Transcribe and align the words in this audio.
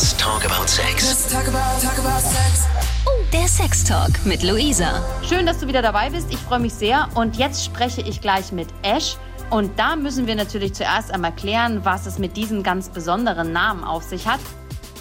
Let's 0.00 0.16
talk 0.16 0.46
about 0.46 0.66
sex. 0.66 1.06
Let's 1.06 1.30
talk 1.30 1.46
about, 1.46 1.78
talk 1.82 1.98
about 1.98 2.22
sex. 2.22 2.66
Oh, 3.04 3.22
der 3.34 3.46
Sextalk 3.46 4.24
mit 4.24 4.42
Luisa. 4.42 5.04
Schön, 5.22 5.44
dass 5.44 5.58
du 5.58 5.66
wieder 5.66 5.82
dabei 5.82 6.08
bist. 6.08 6.32
Ich 6.32 6.38
freue 6.38 6.58
mich 6.58 6.72
sehr. 6.72 7.10
Und 7.14 7.36
jetzt 7.36 7.62
spreche 7.62 8.00
ich 8.00 8.22
gleich 8.22 8.50
mit 8.50 8.68
Ash. 8.80 9.18
Und 9.50 9.78
da 9.78 9.96
müssen 9.96 10.26
wir 10.26 10.36
natürlich 10.36 10.72
zuerst 10.72 11.12
einmal 11.12 11.34
klären, 11.34 11.84
was 11.84 12.06
es 12.06 12.18
mit 12.18 12.38
diesem 12.38 12.62
ganz 12.62 12.88
besonderen 12.88 13.52
Namen 13.52 13.84
auf 13.84 14.02
sich 14.02 14.26
hat. 14.26 14.40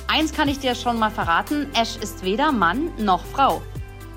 Eins 0.10 0.34
kann 0.34 0.50
ich 0.50 0.60
dir 0.60 0.76
schon 0.76 1.00
mal 1.00 1.12
verraten. 1.12 1.68
Ash 1.76 1.96
ist 1.96 2.26
weder 2.26 2.52
Mann 2.52 2.92
noch 2.98 3.24
Frau. 3.24 3.62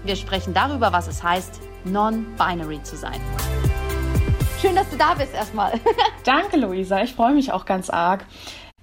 Wir 0.02 0.16
sprechen 0.16 0.52
darüber, 0.52 0.92
was 0.92 1.06
es 1.06 1.22
heißt, 1.22 1.60
non-binary 1.84 2.82
zu 2.82 2.96
sein. 2.96 3.20
Schön, 4.60 4.74
dass 4.74 4.90
du 4.90 4.96
da 4.96 5.14
bist 5.14 5.32
erstmal. 5.32 5.78
Danke, 6.24 6.56
Luisa. 6.56 7.02
Ich 7.02 7.14
freue 7.14 7.34
mich 7.34 7.52
auch 7.52 7.66
ganz 7.66 7.88
arg. 7.88 8.24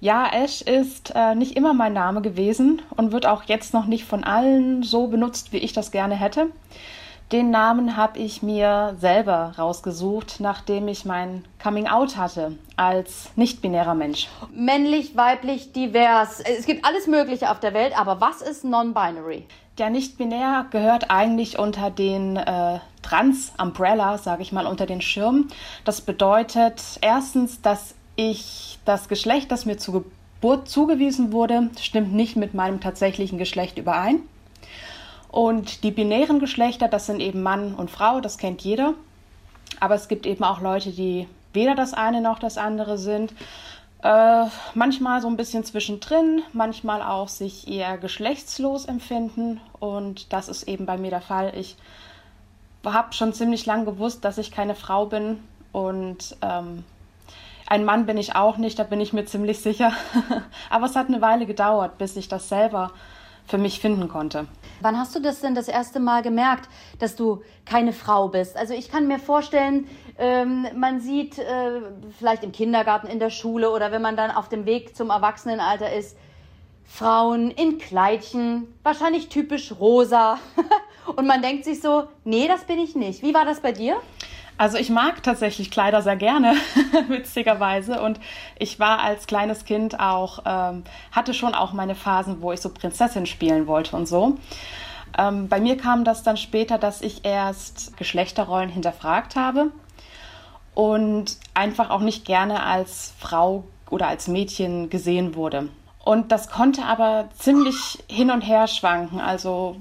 Ja, 0.00 0.26
Ash 0.32 0.62
ist 0.62 1.12
äh, 1.14 1.34
nicht 1.34 1.56
immer 1.56 1.74
mein 1.74 1.92
Name 1.92 2.22
gewesen 2.22 2.80
und 2.96 3.12
wird 3.12 3.26
auch 3.26 3.42
jetzt 3.42 3.74
noch 3.74 3.84
nicht 3.84 4.06
von 4.06 4.24
allen 4.24 4.82
so 4.82 5.08
benutzt, 5.08 5.52
wie 5.52 5.58
ich 5.58 5.74
das 5.74 5.90
gerne 5.90 6.14
hätte. 6.14 6.46
Den 7.32 7.50
Namen 7.50 7.96
habe 7.96 8.18
ich 8.18 8.42
mir 8.42 8.96
selber 8.98 9.52
rausgesucht, 9.56 10.40
nachdem 10.40 10.88
ich 10.88 11.04
mein 11.04 11.44
Coming 11.62 11.86
Out 11.86 12.16
hatte 12.16 12.56
als 12.76 13.30
nicht-binärer 13.36 13.94
Mensch. 13.94 14.28
Männlich, 14.52 15.16
weiblich, 15.16 15.72
divers. 15.72 16.40
Es 16.40 16.66
gibt 16.66 16.84
alles 16.84 17.06
Mögliche 17.06 17.50
auf 17.50 17.60
der 17.60 17.74
Welt, 17.74 17.96
aber 17.96 18.20
was 18.20 18.42
ist 18.42 18.64
non-binary? 18.64 19.44
Der 19.78 19.90
nicht-binär 19.90 20.66
gehört 20.70 21.10
eigentlich 21.10 21.58
unter 21.58 21.90
den 21.90 22.36
äh, 22.36 22.80
Trans-Umbrella, 23.02 24.18
sage 24.18 24.42
ich 24.42 24.50
mal, 24.50 24.66
unter 24.66 24.86
den 24.86 25.00
Schirm. 25.00 25.48
Das 25.84 26.00
bedeutet 26.00 26.82
erstens, 27.00 27.62
dass 27.62 27.94
ich 28.16 28.78
das 28.84 29.08
Geschlecht, 29.08 29.50
das 29.50 29.66
mir 29.66 29.78
zur 29.78 30.04
Geburt 30.40 30.68
zugewiesen 30.68 31.32
wurde, 31.32 31.70
stimmt 31.80 32.12
nicht 32.12 32.36
mit 32.36 32.54
meinem 32.54 32.80
tatsächlichen 32.80 33.38
Geschlecht 33.38 33.78
überein. 33.78 34.20
Und 35.28 35.84
die 35.84 35.90
binären 35.90 36.40
Geschlechter, 36.40 36.88
das 36.88 37.06
sind 37.06 37.20
eben 37.20 37.42
Mann 37.42 37.74
und 37.74 37.90
Frau, 37.90 38.20
das 38.20 38.38
kennt 38.38 38.62
jeder. 38.62 38.94
Aber 39.78 39.94
es 39.94 40.08
gibt 40.08 40.26
eben 40.26 40.42
auch 40.42 40.60
Leute, 40.60 40.90
die 40.90 41.28
weder 41.52 41.74
das 41.74 41.94
eine 41.94 42.20
noch 42.20 42.38
das 42.38 42.58
andere 42.58 42.98
sind. 42.98 43.32
Äh, 44.02 44.46
manchmal 44.74 45.20
so 45.20 45.28
ein 45.28 45.36
bisschen 45.36 45.62
zwischendrin, 45.64 46.42
manchmal 46.52 47.02
auch 47.02 47.28
sich 47.28 47.68
eher 47.68 47.98
geschlechtslos 47.98 48.86
empfinden. 48.86 49.60
Und 49.78 50.32
das 50.32 50.48
ist 50.48 50.64
eben 50.64 50.86
bei 50.86 50.96
mir 50.96 51.10
der 51.10 51.20
Fall. 51.20 51.52
Ich 51.56 51.76
habe 52.84 53.12
schon 53.12 53.32
ziemlich 53.32 53.66
lang 53.66 53.84
gewusst, 53.84 54.24
dass 54.24 54.38
ich 54.38 54.50
keine 54.50 54.74
Frau 54.74 55.06
bin. 55.06 55.42
Und 55.72 56.36
ähm, 56.42 56.84
ein 57.70 57.84
Mann 57.84 58.04
bin 58.04 58.18
ich 58.18 58.34
auch 58.34 58.56
nicht, 58.56 58.78
da 58.78 58.82
bin 58.82 59.00
ich 59.00 59.12
mir 59.12 59.24
ziemlich 59.24 59.60
sicher. 59.60 59.92
Aber 60.70 60.86
es 60.86 60.96
hat 60.96 61.06
eine 61.06 61.20
Weile 61.20 61.46
gedauert, 61.46 61.98
bis 61.98 62.16
ich 62.16 62.26
das 62.28 62.48
selber 62.48 62.90
für 63.46 63.58
mich 63.58 63.80
finden 63.80 64.08
konnte. 64.08 64.46
Wann 64.80 64.98
hast 64.98 65.14
du 65.14 65.20
das 65.20 65.40
denn 65.40 65.54
das 65.54 65.68
erste 65.68 66.00
Mal 66.00 66.22
gemerkt, 66.22 66.68
dass 66.98 67.14
du 67.14 67.42
keine 67.64 67.92
Frau 67.92 68.28
bist? 68.28 68.56
Also 68.56 68.74
ich 68.74 68.90
kann 68.90 69.06
mir 69.06 69.20
vorstellen, 69.20 69.86
ähm, 70.18 70.66
man 70.74 71.00
sieht 71.00 71.38
äh, 71.38 71.80
vielleicht 72.18 72.42
im 72.42 72.50
Kindergarten, 72.50 73.06
in 73.06 73.20
der 73.20 73.30
Schule 73.30 73.70
oder 73.70 73.92
wenn 73.92 74.02
man 74.02 74.16
dann 74.16 74.32
auf 74.32 74.48
dem 74.48 74.66
Weg 74.66 74.96
zum 74.96 75.10
Erwachsenenalter 75.10 75.92
ist, 75.92 76.16
Frauen 76.84 77.52
in 77.52 77.78
Kleidchen, 77.78 78.66
wahrscheinlich 78.82 79.28
typisch 79.28 79.72
rosa. 79.78 80.38
Und 81.16 81.26
man 81.26 81.40
denkt 81.40 81.64
sich 81.64 81.80
so, 81.80 82.08
nee, 82.24 82.48
das 82.48 82.64
bin 82.64 82.80
ich 82.80 82.96
nicht. 82.96 83.22
Wie 83.22 83.32
war 83.32 83.44
das 83.44 83.60
bei 83.60 83.70
dir? 83.70 83.96
Also 84.60 84.76
ich 84.76 84.90
mag 84.90 85.22
tatsächlich 85.22 85.70
Kleider 85.70 86.02
sehr 86.02 86.16
gerne, 86.16 86.54
witzigerweise. 87.08 88.02
Und 88.02 88.20
ich 88.58 88.78
war 88.78 89.00
als 89.00 89.26
kleines 89.26 89.64
Kind 89.64 89.98
auch, 89.98 90.40
ähm, 90.44 90.84
hatte 91.12 91.32
schon 91.32 91.54
auch 91.54 91.72
meine 91.72 91.94
Phasen, 91.94 92.42
wo 92.42 92.52
ich 92.52 92.60
so 92.60 92.68
Prinzessin 92.68 93.24
spielen 93.24 93.66
wollte 93.66 93.96
und 93.96 94.06
so. 94.06 94.36
Ähm, 95.16 95.48
bei 95.48 95.62
mir 95.62 95.78
kam 95.78 96.04
das 96.04 96.24
dann 96.24 96.36
später, 96.36 96.76
dass 96.76 97.00
ich 97.00 97.24
erst 97.24 97.96
Geschlechterrollen 97.96 98.68
hinterfragt 98.68 99.34
habe 99.34 99.70
und 100.74 101.38
einfach 101.54 101.88
auch 101.88 102.00
nicht 102.00 102.26
gerne 102.26 102.62
als 102.62 103.14
Frau 103.18 103.64
oder 103.88 104.08
als 104.08 104.28
Mädchen 104.28 104.90
gesehen 104.90 105.36
wurde. 105.36 105.70
Und 106.04 106.32
das 106.32 106.50
konnte 106.50 106.84
aber 106.84 107.30
ziemlich 107.38 108.04
hin 108.10 108.30
und 108.30 108.42
her 108.42 108.66
schwanken. 108.66 109.20
Also 109.20 109.76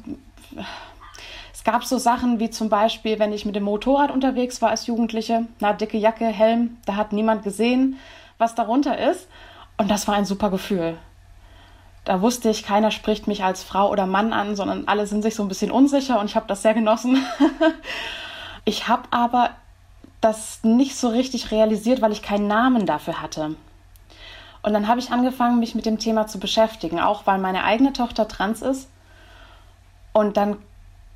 es 1.59 1.65
gab 1.65 1.83
so 1.83 1.97
Sachen 1.97 2.39
wie 2.39 2.49
zum 2.49 2.69
Beispiel, 2.69 3.19
wenn 3.19 3.33
ich 3.33 3.45
mit 3.45 3.53
dem 3.53 3.63
Motorrad 3.63 4.11
unterwegs 4.11 4.61
war 4.61 4.69
als 4.69 4.87
Jugendliche, 4.87 5.45
na, 5.59 5.73
dicke 5.73 5.97
Jacke, 5.97 6.25
Helm, 6.25 6.77
da 6.85 6.95
hat 6.95 7.11
niemand 7.11 7.43
gesehen, 7.43 7.97
was 8.37 8.55
darunter 8.55 8.97
ist. 8.97 9.27
Und 9.75 9.91
das 9.91 10.07
war 10.07 10.15
ein 10.15 10.23
super 10.23 10.51
Gefühl. 10.51 10.95
Da 12.05 12.21
wusste 12.21 12.49
ich, 12.49 12.63
keiner 12.63 12.91
spricht 12.91 13.27
mich 13.27 13.43
als 13.43 13.61
Frau 13.61 13.91
oder 13.91 14.05
Mann 14.05 14.31
an, 14.31 14.55
sondern 14.55 14.87
alle 14.87 15.05
sind 15.05 15.21
sich 15.21 15.35
so 15.35 15.43
ein 15.43 15.49
bisschen 15.49 15.69
unsicher 15.69 16.21
und 16.21 16.27
ich 16.27 16.37
habe 16.37 16.47
das 16.47 16.61
sehr 16.61 16.73
genossen. 16.73 17.25
ich 18.63 18.87
habe 18.87 19.03
aber 19.11 19.49
das 20.21 20.63
nicht 20.63 20.95
so 20.95 21.09
richtig 21.09 21.51
realisiert, 21.51 22.01
weil 22.01 22.13
ich 22.13 22.21
keinen 22.21 22.47
Namen 22.47 22.85
dafür 22.85 23.21
hatte. 23.21 23.57
Und 24.61 24.71
dann 24.71 24.87
habe 24.87 25.01
ich 25.01 25.11
angefangen, 25.11 25.59
mich 25.59 25.75
mit 25.75 25.85
dem 25.85 25.99
Thema 25.99 26.25
zu 26.25 26.39
beschäftigen, 26.39 27.01
auch 27.01 27.27
weil 27.27 27.37
meine 27.37 27.65
eigene 27.65 27.91
Tochter 27.91 28.29
trans 28.29 28.61
ist. 28.61 28.89
Und 30.13 30.37
dann 30.37 30.55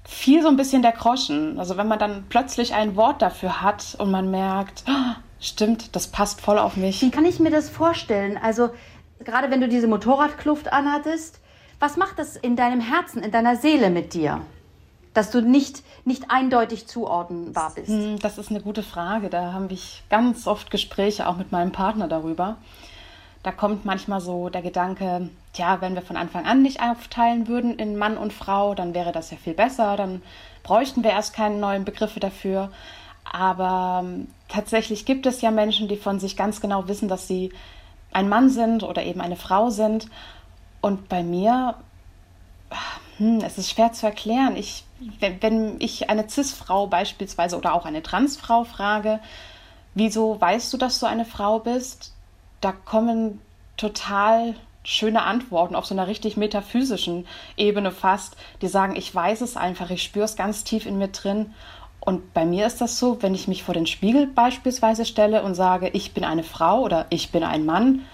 fiel 0.04 0.42
so 0.42 0.48
ein 0.48 0.58
bisschen 0.58 0.82
der 0.82 0.92
Groschen. 0.92 1.60
Also 1.60 1.78
wenn 1.78 1.88
man 1.88 2.00
dann 2.00 2.26
plötzlich 2.30 2.74
ein 2.74 2.96
Wort 2.96 3.22
dafür 3.22 3.62
hat 3.62 3.96
und 4.00 4.12
man 4.12 4.32
merkt, 4.32 4.84
oh, 4.88 5.16
stimmt, 5.40 5.96
das 5.96 6.08
passt 6.08 6.42
voll 6.42 6.58
auf 6.58 6.78
mich. 6.78 7.02
Wie 7.02 7.12
kann 7.12 7.26
ich 7.26 7.40
mir 7.40 7.52
das 7.52 7.70
vorstellen? 7.70 8.38
Also 8.42 8.70
gerade 9.24 9.50
wenn 9.52 9.62
du 9.62 9.68
diese 9.68 9.88
Motorradkluft 9.88 10.72
anhattest, 10.72 11.40
was 11.80 11.98
macht 11.98 12.20
das 12.20 12.36
in 12.36 12.56
deinem 12.56 12.82
Herzen, 12.82 13.24
in 13.24 13.32
deiner 13.32 13.56
Seele 13.56 13.90
mit 13.90 14.14
dir? 14.14 14.42
Dass 15.14 15.30
du 15.30 15.42
nicht, 15.42 15.84
nicht 16.06 16.32
eindeutig 16.32 16.88
zuordnenbar 16.88 17.74
bist? 17.76 17.90
Hm, 17.90 18.20
das 18.20 18.38
ist 18.38 18.50
eine 18.50 18.62
gute 18.62 18.82
Frage. 18.82 19.30
Da 19.30 19.54
haben 19.54 19.70
wir 19.70 19.78
ganz 20.10 20.48
oft 20.48 20.72
Gespräche 20.72 21.28
auch 21.28 21.38
mit 21.38 21.52
meinem 21.52 21.72
Partner 21.72 22.08
darüber. 22.08 22.58
Da 23.44 23.52
kommt 23.52 23.84
manchmal 23.84 24.22
so 24.22 24.48
der 24.48 24.62
Gedanke, 24.62 25.30
tja, 25.52 25.82
wenn 25.82 25.96
wir 25.96 26.02
von 26.02 26.16
Anfang 26.16 26.46
an 26.46 26.62
nicht 26.62 26.82
aufteilen 26.82 27.48
würden 27.50 27.78
in 27.78 27.98
Mann 27.98 28.18
und 28.18 28.32
Frau, 28.32 28.74
dann 28.74 28.94
wäre 28.94 29.12
das 29.12 29.32
ja 29.32 29.38
viel 29.38 29.54
besser, 29.54 29.98
dann 29.98 30.22
bräuchten 30.64 31.04
wir 31.04 31.12
erst 31.12 31.34
keine 31.34 31.58
neuen 31.58 31.84
Begriffe 31.84 32.22
dafür. 32.22 32.72
Aber 33.26 34.02
ähm, 34.04 34.28
tatsächlich 34.48 35.06
gibt 35.06 35.26
es 35.26 35.42
ja 35.42 35.52
Menschen, 35.52 35.90
die 35.90 35.98
von 35.98 36.20
sich 36.20 36.38
ganz 36.38 36.62
genau 36.62 36.88
wissen, 36.88 37.10
dass 37.10 37.28
sie 37.28 37.52
ein 38.14 38.30
Mann 38.30 38.50
sind 38.50 38.84
oder 38.84 39.04
eben 39.04 39.20
eine 39.20 39.36
Frau 39.36 39.70
sind. 39.70 40.08
Und 40.80 41.10
bei 41.10 41.22
mir, 41.22 41.76
hm, 43.18 43.40
es 43.40 43.58
ist 43.58 43.72
schwer 43.72 43.92
zu 43.92 44.06
erklären. 44.06 44.56
Ich, 44.56 44.86
wenn, 45.20 45.42
wenn 45.42 45.82
ich 45.82 46.10
eine 46.10 46.30
Cis-Frau 46.30 46.88
beispielsweise 46.88 47.58
oder 47.58 47.74
auch 47.74 47.86
eine 47.86 48.04
Trans-Frau 48.04 48.64
frage, 48.64 49.20
wieso 49.96 50.40
weißt 50.40 50.72
du, 50.72 50.78
dass 50.78 51.00
du 51.00 51.08
eine 51.08 51.26
Frau 51.26 51.60
bist? 51.60 52.13
Da 52.64 52.72
kommen 52.72 53.42
total 53.76 54.56
schöne 54.86 55.24
Antworten 55.24 55.76
auf 55.76 55.86
so 55.86 55.94
einer 55.94 56.08
richtig 56.08 56.38
metaphysischen 56.38 57.28
Ebene 57.58 57.92
fast, 57.92 58.38
die 58.62 58.68
sagen, 58.68 58.96
ich 58.96 59.14
weiß 59.14 59.42
es 59.42 59.58
einfach, 59.58 59.90
ich 59.90 60.02
spüre 60.02 60.24
es 60.24 60.38
ganz 60.38 60.64
tief 60.64 60.86
in 60.86 60.98
mir 60.98 61.10
drin. 61.10 61.54
Und 62.00 62.34
bei 62.34 62.46
mir 62.46 62.66
ist 62.66 62.80
das 62.80 63.00
so, 63.00 63.22
wenn 63.22 63.36
ich 63.36 63.50
mich 63.50 63.64
vor 63.64 63.74
den 63.74 63.86
Spiegel 63.86 64.28
beispielsweise 64.28 65.04
stelle 65.06 65.44
und 65.44 65.56
sage, 65.56 65.90
ich 65.90 66.14
bin 66.14 66.24
eine 66.24 66.44
Frau 66.44 66.80
oder 66.80 67.06
ich 67.10 67.34
bin 67.34 67.44
ein 67.44 67.66
Mann, 67.66 68.06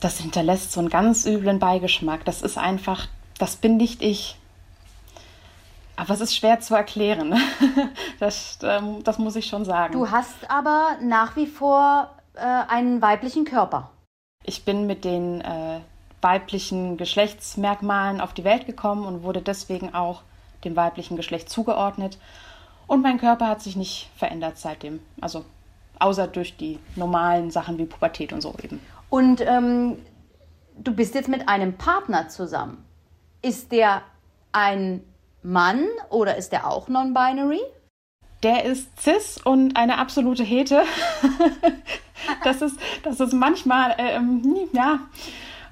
das 0.00 0.18
hinterlässt 0.18 0.72
so 0.72 0.80
einen 0.80 0.90
ganz 0.90 1.24
üblen 1.24 1.58
Beigeschmack. 1.58 2.26
Das 2.26 2.42
ist 2.42 2.58
einfach, 2.58 3.06
das 3.38 3.56
bin 3.56 3.78
nicht 3.78 4.02
ich. 4.02 4.36
Aber 5.96 6.12
es 6.12 6.20
ist 6.20 6.36
schwer 6.36 6.60
zu 6.60 6.74
erklären. 6.74 7.34
Das, 8.20 8.60
ähm, 8.62 9.02
das 9.02 9.18
muss 9.18 9.34
ich 9.34 9.46
schon 9.46 9.64
sagen. 9.64 9.94
Du 9.94 10.08
hast 10.08 10.48
aber 10.48 10.90
nach 11.00 11.34
wie 11.34 11.48
vor 11.48 12.08
äh, 12.34 12.40
einen 12.40 13.02
weiblichen 13.02 13.44
Körper. 13.44 13.90
Ich 14.44 14.64
bin 14.64 14.86
mit 14.86 15.04
den 15.04 15.40
äh, 15.40 15.80
weiblichen 16.20 16.96
Geschlechtsmerkmalen 16.96 18.20
auf 18.20 18.32
die 18.32 18.44
Welt 18.44 18.66
gekommen 18.66 19.04
und 19.04 19.22
wurde 19.22 19.42
deswegen 19.42 19.94
auch 19.94 20.22
dem 20.64 20.76
weiblichen 20.76 21.16
Geschlecht 21.16 21.50
zugeordnet. 21.50 22.18
Und 22.86 23.02
mein 23.02 23.18
Körper 23.18 23.48
hat 23.48 23.62
sich 23.62 23.76
nicht 23.76 24.10
verändert 24.16 24.58
seitdem. 24.58 25.00
Also 25.20 25.44
außer 25.98 26.26
durch 26.26 26.56
die 26.56 26.78
normalen 26.96 27.50
Sachen 27.50 27.78
wie 27.78 27.86
Pubertät 27.86 28.32
und 28.32 28.40
so 28.40 28.54
eben. 28.62 28.80
Und 29.08 29.40
ähm, 29.40 29.98
du 30.78 30.94
bist 30.94 31.14
jetzt 31.14 31.28
mit 31.28 31.48
einem 31.48 31.76
Partner 31.76 32.28
zusammen. 32.28 32.84
Ist 33.40 33.72
der 33.72 34.02
ein 34.52 35.02
Mann 35.42 35.86
oder 36.10 36.36
ist 36.36 36.52
der 36.52 36.68
auch 36.68 36.88
non-binary? 36.88 37.60
Der 38.42 38.64
ist 38.64 39.00
cis 39.00 39.38
und 39.42 39.76
eine 39.76 39.98
absolute 39.98 40.42
Hete. 40.42 40.82
das, 42.44 42.62
ist, 42.62 42.78
das 43.04 43.20
ist 43.20 43.32
manchmal, 43.32 43.94
ähm, 43.98 44.42
ja, 44.72 45.00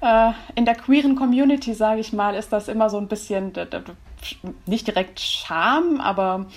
äh, 0.01 0.31
in 0.55 0.65
der 0.65 0.75
queeren 0.75 1.15
Community, 1.15 1.73
sage 1.73 1.99
ich 1.99 2.13
mal, 2.13 2.35
ist 2.35 2.51
das 2.53 2.67
immer 2.67 2.89
so 2.89 2.97
ein 2.97 3.07
bisschen, 3.07 3.53
nicht 4.65 4.87
direkt 4.87 5.19
Scham, 5.19 5.99
aber 6.01 6.47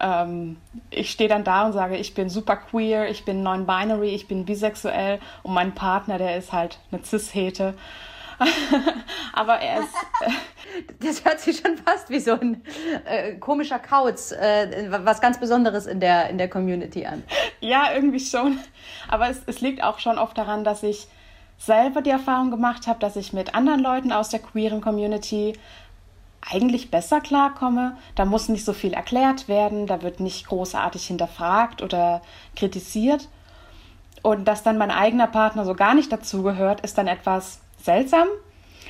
ähm, 0.00 0.56
ich 0.90 1.10
stehe 1.10 1.28
dann 1.28 1.44
da 1.44 1.66
und 1.66 1.72
sage, 1.72 1.96
ich 1.96 2.14
bin 2.14 2.30
super 2.30 2.56
queer, 2.56 3.10
ich 3.10 3.24
bin 3.24 3.42
non-binary, 3.42 4.08
ich 4.08 4.28
bin 4.28 4.44
bisexuell 4.44 5.18
und 5.42 5.54
mein 5.54 5.74
Partner, 5.74 6.18
der 6.18 6.36
ist 6.36 6.52
halt 6.52 6.78
eine 6.90 7.02
Cis-Hete. 7.04 7.74
Aber 9.32 9.58
er 9.58 9.80
ist. 9.80 9.94
Äh, 10.20 10.30
das 11.00 11.24
hört 11.24 11.40
sich 11.40 11.58
schon 11.58 11.76
fast 11.78 12.10
wie 12.10 12.20
so 12.20 12.32
ein 12.32 12.62
äh, 13.04 13.34
komischer 13.34 13.78
Kauz, 13.78 14.32
äh, 14.32 14.88
was 14.90 15.20
ganz 15.20 15.38
Besonderes 15.38 15.86
in 15.86 16.00
der, 16.00 16.30
in 16.30 16.38
der 16.38 16.48
Community 16.48 17.06
an. 17.06 17.22
Ja, 17.60 17.92
irgendwie 17.94 18.20
schon. 18.20 18.58
Aber 19.08 19.28
es, 19.28 19.42
es 19.46 19.60
liegt 19.60 19.82
auch 19.82 19.98
schon 19.98 20.18
oft 20.18 20.36
daran, 20.38 20.64
dass 20.64 20.82
ich 20.82 21.08
selber 21.58 22.02
die 22.02 22.10
Erfahrung 22.10 22.50
gemacht 22.50 22.86
habe, 22.86 23.00
dass 23.00 23.16
ich 23.16 23.32
mit 23.32 23.54
anderen 23.54 23.80
Leuten 23.80 24.12
aus 24.12 24.28
der 24.28 24.40
queeren 24.40 24.80
Community 24.80 25.54
eigentlich 26.40 26.90
besser 26.90 27.20
klarkomme. 27.20 27.96
Da 28.14 28.24
muss 28.24 28.48
nicht 28.48 28.64
so 28.64 28.72
viel 28.72 28.92
erklärt 28.92 29.48
werden, 29.48 29.86
da 29.86 30.02
wird 30.02 30.20
nicht 30.20 30.46
großartig 30.46 31.06
hinterfragt 31.06 31.82
oder 31.82 32.22
kritisiert. 32.54 33.28
Und 34.22 34.46
dass 34.46 34.62
dann 34.62 34.78
mein 34.78 34.90
eigener 34.90 35.26
Partner 35.26 35.64
so 35.64 35.74
gar 35.74 35.94
nicht 35.94 36.12
dazugehört, 36.12 36.80
ist 36.80 36.98
dann 36.98 37.06
etwas 37.06 37.60
seltsam. 37.78 38.28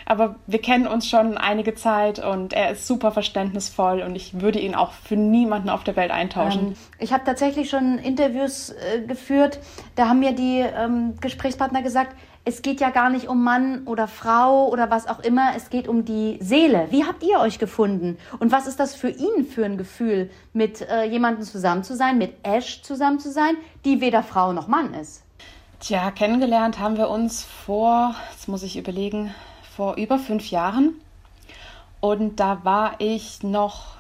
Aber 0.08 0.37
wir 0.46 0.61
kennen 0.61 0.87
uns 0.87 1.06
schon 1.06 1.37
einige 1.37 1.75
Zeit 1.75 2.19
und 2.19 2.55
er 2.55 2.70
ist 2.70 2.87
super 2.87 3.11
verständnisvoll 3.11 4.00
und 4.00 4.17
ich 4.17 4.40
würde 4.40 4.58
ihn 4.58 4.75
auch 4.75 4.93
für 4.93 5.17
niemanden 5.17 5.69
auf 5.69 5.85
der 5.85 5.96
Welt 5.96 6.11
eintauschen. 6.11 6.69
Ähm, 6.69 6.75
ich 6.99 7.12
habe 7.12 7.25
tatsächlich 7.25 7.69
schon 7.69 7.99
Interviews 7.99 8.70
äh, 8.70 9.02
geführt, 9.06 9.61
da 9.96 10.08
haben 10.08 10.20
mir 10.20 10.32
die 10.32 10.61
ähm, 10.61 11.17
Gesprächspartner 11.20 11.82
gesagt, 11.82 12.17
es 12.46 12.62
geht 12.62 12.81
ja 12.81 12.88
gar 12.88 13.11
nicht 13.11 13.29
um 13.29 13.44
Mann 13.44 13.82
oder 13.85 14.08
Frau 14.08 14.69
oder 14.70 14.91
was 14.91 15.06
auch 15.06 15.20
immer, 15.20 15.52
es 15.55 15.69
geht 15.69 15.87
um 15.87 16.06
die 16.06 16.38
Seele. 16.41 16.87
Wie 16.88 17.05
habt 17.05 17.23
ihr 17.23 17.41
euch 17.41 17.58
gefunden? 17.58 18.17
Und 18.38 18.50
was 18.50 18.67
ist 18.67 18.81
das 18.81 18.94
für 18.94 19.11
ihn 19.11 19.44
für 19.44 19.67
ein 19.67 19.76
Gefühl, 19.76 20.31
mit 20.55 20.81
äh, 20.81 21.05
jemandem 21.05 21.44
zusammen 21.44 21.84
zu 21.84 21.94
sein, 21.94 22.17
mit 22.17 22.32
Ash 22.44 22.81
zusammen 22.81 23.19
zu 23.19 23.31
sein, 23.31 23.58
die 23.84 24.00
weder 24.00 24.23
Frau 24.23 24.55
noch 24.55 24.69
Mann 24.69 24.94
ist? 24.94 25.25
Tja, 25.80 26.10
kennengelernt 26.10 26.80
haben 26.80 26.96
wir 26.96 27.08
uns 27.08 27.44
vor, 27.44 28.16
jetzt 28.32 28.48
muss 28.48 28.64
ich 28.64 28.76
überlegen, 28.76 29.32
vor 29.76 29.94
über 29.94 30.19
fünf 30.19 30.50
Jahren. 30.50 30.94
Und 32.00 32.40
da 32.40 32.64
war 32.64 32.96
ich 32.98 33.44
noch, 33.44 33.94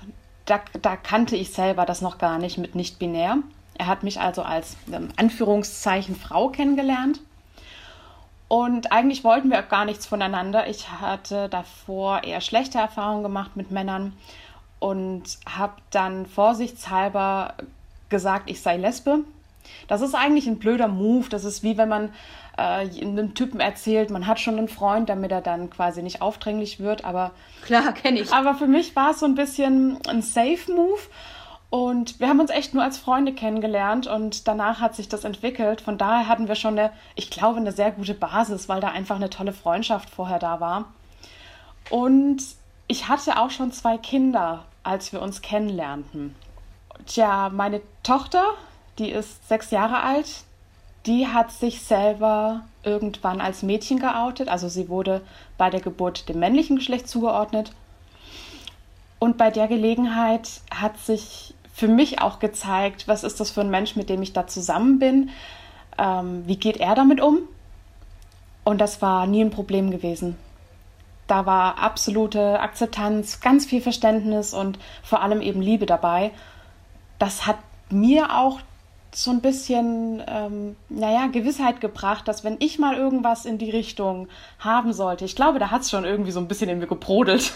da, 0.44 0.60
da 0.82 0.96
kannte 0.96 1.36
ich 1.36 1.52
selber 1.52 1.86
das 1.86 2.00
noch 2.00 2.18
gar 2.18 2.38
nicht 2.38 2.58
mit 2.58 2.74
nicht 2.74 2.98
binär. 2.98 3.38
Er 3.74 3.86
hat 3.86 4.02
mich 4.02 4.20
also 4.20 4.42
als 4.42 4.76
ähm, 4.92 5.10
Anführungszeichen 5.16 6.16
Frau 6.16 6.48
kennengelernt. 6.48 7.20
Und 8.48 8.90
eigentlich 8.90 9.22
wollten 9.22 9.50
wir 9.50 9.60
auch 9.60 9.68
gar 9.68 9.84
nichts 9.84 10.04
voneinander. 10.04 10.68
Ich 10.68 10.90
hatte 10.90 11.48
davor 11.48 12.24
eher 12.24 12.40
schlechte 12.40 12.78
Erfahrungen 12.78 13.22
gemacht 13.22 13.54
mit 13.54 13.70
Männern 13.70 14.14
und 14.80 15.38
habe 15.48 15.74
dann 15.90 16.26
vorsichtshalber 16.26 17.54
gesagt, 18.08 18.50
ich 18.50 18.60
sei 18.62 18.78
Lesbe. 18.78 19.20
Das 19.86 20.00
ist 20.00 20.14
eigentlich 20.14 20.46
ein 20.46 20.58
blöder 20.58 20.88
Move. 20.88 21.28
Das 21.28 21.44
ist 21.44 21.62
wie 21.62 21.76
wenn 21.78 21.88
man 21.88 22.10
äh, 22.56 22.88
einem 23.02 23.34
Typen 23.34 23.60
erzählt, 23.60 24.10
man 24.10 24.26
hat 24.26 24.40
schon 24.40 24.58
einen 24.58 24.68
Freund, 24.68 25.08
damit 25.08 25.30
er 25.30 25.40
dann 25.40 25.70
quasi 25.70 26.02
nicht 26.02 26.20
aufdringlich 26.20 26.80
wird. 26.80 27.04
Aber 27.04 27.32
klar, 27.62 27.92
kenne 27.92 28.20
ich. 28.20 28.32
Aber 28.32 28.54
für 28.54 28.66
mich 28.66 28.96
war 28.96 29.12
es 29.12 29.20
so 29.20 29.26
ein 29.26 29.34
bisschen 29.34 29.98
ein 30.08 30.22
Safe 30.22 30.72
Move. 30.72 31.00
Und 31.70 32.18
wir 32.18 32.28
haben 32.28 32.40
uns 32.40 32.50
echt 32.50 32.72
nur 32.72 32.82
als 32.82 32.96
Freunde 32.96 33.34
kennengelernt 33.34 34.06
und 34.06 34.48
danach 34.48 34.80
hat 34.80 34.96
sich 34.96 35.08
das 35.08 35.24
entwickelt. 35.24 35.82
Von 35.82 35.98
daher 35.98 36.26
hatten 36.26 36.48
wir 36.48 36.54
schon 36.54 36.78
eine, 36.78 36.92
ich 37.14 37.30
glaube, 37.30 37.58
eine 37.58 37.72
sehr 37.72 37.90
gute 37.90 38.14
Basis, 38.14 38.70
weil 38.70 38.80
da 38.80 38.88
einfach 38.88 39.16
eine 39.16 39.28
tolle 39.28 39.52
Freundschaft 39.52 40.08
vorher 40.08 40.38
da 40.38 40.60
war. 40.60 40.86
Und 41.90 42.42
ich 42.86 43.08
hatte 43.08 43.38
auch 43.38 43.50
schon 43.50 43.70
zwei 43.70 43.98
Kinder, 43.98 44.64
als 44.82 45.12
wir 45.12 45.20
uns 45.20 45.42
kennenlernten. 45.42 46.34
Tja, 47.06 47.50
meine 47.50 47.82
Tochter, 48.02 48.44
die 48.98 49.10
ist 49.10 49.48
sechs 49.48 49.70
Jahre 49.70 50.02
alt, 50.02 50.28
die 51.06 51.28
hat 51.28 51.50
sich 51.52 51.82
selber 51.82 52.62
irgendwann 52.82 53.40
als 53.40 53.62
Mädchen 53.62 53.98
geoutet. 53.98 54.48
Also 54.48 54.68
sie 54.68 54.88
wurde 54.88 55.22
bei 55.56 55.70
der 55.70 55.80
Geburt 55.80 56.28
dem 56.28 56.38
männlichen 56.38 56.76
Geschlecht 56.76 57.08
zugeordnet. 57.08 57.72
Und 59.18 59.38
bei 59.38 59.50
der 59.50 59.68
Gelegenheit 59.68 60.60
hat 60.70 60.98
sich 60.98 61.54
für 61.72 61.88
mich 61.88 62.20
auch 62.20 62.40
gezeigt, 62.40 63.08
was 63.08 63.24
ist 63.24 63.40
das 63.40 63.50
für 63.50 63.60
ein 63.60 63.70
Mensch, 63.70 63.96
mit 63.96 64.10
dem 64.10 64.22
ich 64.22 64.32
da 64.32 64.46
zusammen 64.46 64.98
bin, 64.98 65.30
ähm, 65.96 66.42
wie 66.46 66.56
geht 66.56 66.78
er 66.78 66.94
damit 66.94 67.20
um. 67.20 67.38
Und 68.64 68.80
das 68.80 69.00
war 69.00 69.26
nie 69.26 69.42
ein 69.42 69.50
Problem 69.50 69.90
gewesen. 69.90 70.36
Da 71.26 71.46
war 71.46 71.78
absolute 71.78 72.60
Akzeptanz, 72.60 73.40
ganz 73.40 73.66
viel 73.66 73.80
Verständnis 73.80 74.54
und 74.54 74.78
vor 75.02 75.22
allem 75.22 75.40
eben 75.40 75.62
Liebe 75.62 75.86
dabei. 75.86 76.32
Das 77.18 77.46
hat 77.46 77.58
mir 77.90 78.36
auch 78.36 78.60
so 79.14 79.30
ein 79.30 79.40
bisschen, 79.40 80.22
ähm, 80.26 80.76
naja, 80.88 81.26
Gewissheit 81.28 81.80
gebracht, 81.80 82.28
dass 82.28 82.44
wenn 82.44 82.56
ich 82.60 82.78
mal 82.78 82.96
irgendwas 82.96 83.46
in 83.46 83.58
die 83.58 83.70
Richtung 83.70 84.28
haben 84.58 84.92
sollte, 84.92 85.24
ich 85.24 85.34
glaube, 85.34 85.58
da 85.58 85.70
hat 85.70 85.82
es 85.82 85.90
schon 85.90 86.04
irgendwie 86.04 86.30
so 86.30 86.40
ein 86.40 86.48
bisschen 86.48 86.68
in 86.68 86.78
mir 86.78 86.86
gebrodelt, 86.86 87.52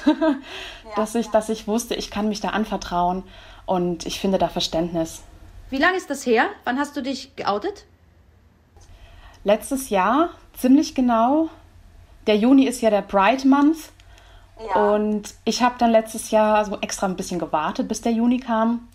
dass, 0.97 1.15
ich, 1.15 1.29
dass 1.29 1.49
ich 1.49 1.69
wusste, 1.69 1.95
ich 1.95 2.11
kann 2.11 2.29
mich 2.29 2.41
da 2.41 2.49
anvertrauen 2.49 3.23
und 3.67 4.07
ich 4.07 4.19
finde 4.19 4.39
da 4.39 4.49
Verständnis. 4.49 5.23
Wie 5.71 5.79
lange 5.79 5.97
ist 5.97 6.11
das 6.11 6.27
her? 6.27 6.47
Wann 6.65 6.79
hast 6.79 6.97
du 6.97 7.03
dich 7.03 7.37
geoutet? 7.37 7.85
Letztes 9.45 9.91
Jahr, 9.91 10.31
ziemlich 10.57 10.95
genau. 10.95 11.49
Der 12.27 12.37
Juni 12.37 12.67
ist 12.67 12.81
ja 12.81 12.91
der 12.91 13.03
Pride 13.03 13.47
Month. 13.47 13.91
Ja. 14.75 14.95
Und 14.95 15.35
ich 15.45 15.63
habe 15.63 15.75
dann 15.79 15.91
letztes 15.91 16.31
Jahr 16.31 16.65
so 16.65 16.79
extra 16.81 17.07
ein 17.07 17.17
bisschen 17.17 17.39
gewartet, 17.39 17.89
bis 17.89 18.01
der 18.01 18.13
Juni 18.13 18.39
kam, 18.39 18.89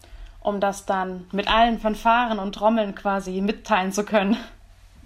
um 0.48 0.62
das 0.62 0.86
dann 0.86 1.26
mit 1.34 1.48
allen 1.48 1.78
Fanfaren 1.78 2.40
und 2.40 2.56
Trommeln 2.56 2.96
quasi 2.96 3.42
mitteilen 3.42 3.92
zu 3.92 4.06
können. 4.06 4.38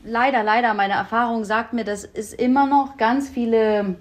Leider, 0.04 0.44
leider, 0.44 0.74
meine 0.74 0.94
Erfahrung 0.94 1.46
sagt 1.46 1.74
mir, 1.74 1.84
dass 1.84 2.04
es 2.06 2.34
immer 2.34 2.68
noch 2.68 2.98
ganz 2.98 3.30
viele 3.30 3.96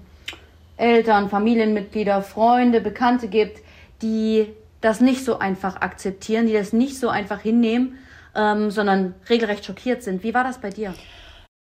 Eltern, 0.76 1.28
Familienmitglieder, 1.30 2.22
Freunde, 2.22 2.80
Bekannte 2.80 3.28
gibt, 3.28 3.60
die 4.02 4.48
das 4.80 5.00
nicht 5.00 5.24
so 5.24 5.38
einfach 5.38 5.80
akzeptieren, 5.80 6.46
die 6.46 6.52
das 6.52 6.72
nicht 6.72 6.98
so 6.98 7.08
einfach 7.08 7.40
hinnehmen, 7.40 7.98
ähm, 8.34 8.70
sondern 8.70 9.14
regelrecht 9.28 9.64
schockiert 9.64 10.02
sind. 10.02 10.22
Wie 10.22 10.34
war 10.34 10.44
das 10.44 10.60
bei 10.60 10.70
dir? 10.70 10.94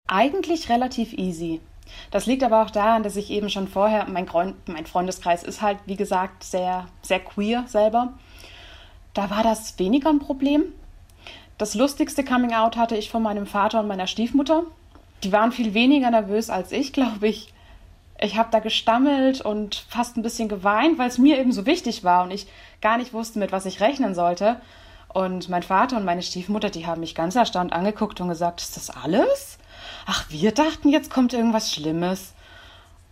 Eigentlich 0.07 0.69
relativ 0.69 1.13
easy. 1.13 1.61
Das 2.11 2.25
liegt 2.25 2.43
aber 2.43 2.63
auch 2.63 2.69
daran, 2.69 3.03
dass 3.03 3.15
ich 3.15 3.29
eben 3.29 3.49
schon 3.49 3.67
vorher, 3.67 4.07
mein, 4.07 4.27
mein 4.67 4.85
Freundeskreis 4.85 5.43
ist 5.43 5.61
halt, 5.61 5.77
wie 5.85 5.95
gesagt, 5.95 6.43
sehr, 6.43 6.85
sehr 7.01 7.19
queer 7.19 7.65
selber. 7.67 8.13
Da 9.13 9.29
war 9.29 9.43
das 9.43 9.77
weniger 9.79 10.09
ein 10.09 10.19
Problem. 10.19 10.63
Das 11.57 11.75
lustigste 11.75 12.23
Coming 12.23 12.53
Out 12.53 12.77
hatte 12.77 12.95
ich 12.95 13.09
von 13.09 13.21
meinem 13.21 13.45
Vater 13.45 13.79
und 13.79 13.87
meiner 13.87 14.07
Stiefmutter. 14.07 14.63
Die 15.23 15.31
waren 15.31 15.51
viel 15.51 15.73
weniger 15.73 16.09
nervös 16.09 16.49
als 16.49 16.71
ich, 16.71 16.93
glaube 16.93 17.27
ich. 17.27 17.53
Ich 18.19 18.37
habe 18.37 18.49
da 18.51 18.59
gestammelt 18.59 19.41
und 19.41 19.85
fast 19.89 20.17
ein 20.17 20.23
bisschen 20.23 20.47
geweint, 20.47 20.97
weil 20.97 21.09
es 21.09 21.17
mir 21.17 21.39
eben 21.39 21.51
so 21.51 21.65
wichtig 21.65 22.03
war 22.03 22.23
und 22.23 22.31
ich 22.31 22.47
gar 22.79 22.97
nicht 22.97 23.13
wusste, 23.13 23.39
mit 23.39 23.51
was 23.51 23.65
ich 23.65 23.81
rechnen 23.81 24.15
sollte. 24.15 24.61
Und 25.09 25.49
mein 25.49 25.63
Vater 25.63 25.97
und 25.97 26.05
meine 26.05 26.21
Stiefmutter, 26.21 26.69
die 26.69 26.87
haben 26.87 27.01
mich 27.01 27.15
ganz 27.15 27.35
erstaunt 27.35 27.73
angeguckt 27.73 28.19
und 28.21 28.29
gesagt, 28.29 28.61
ist 28.61 28.77
das 28.77 28.89
alles? 28.89 29.57
Ach, 30.05 30.25
wir 30.29 30.51
dachten, 30.51 30.89
jetzt 30.89 31.11
kommt 31.11 31.33
irgendwas 31.33 31.71
Schlimmes. 31.71 32.33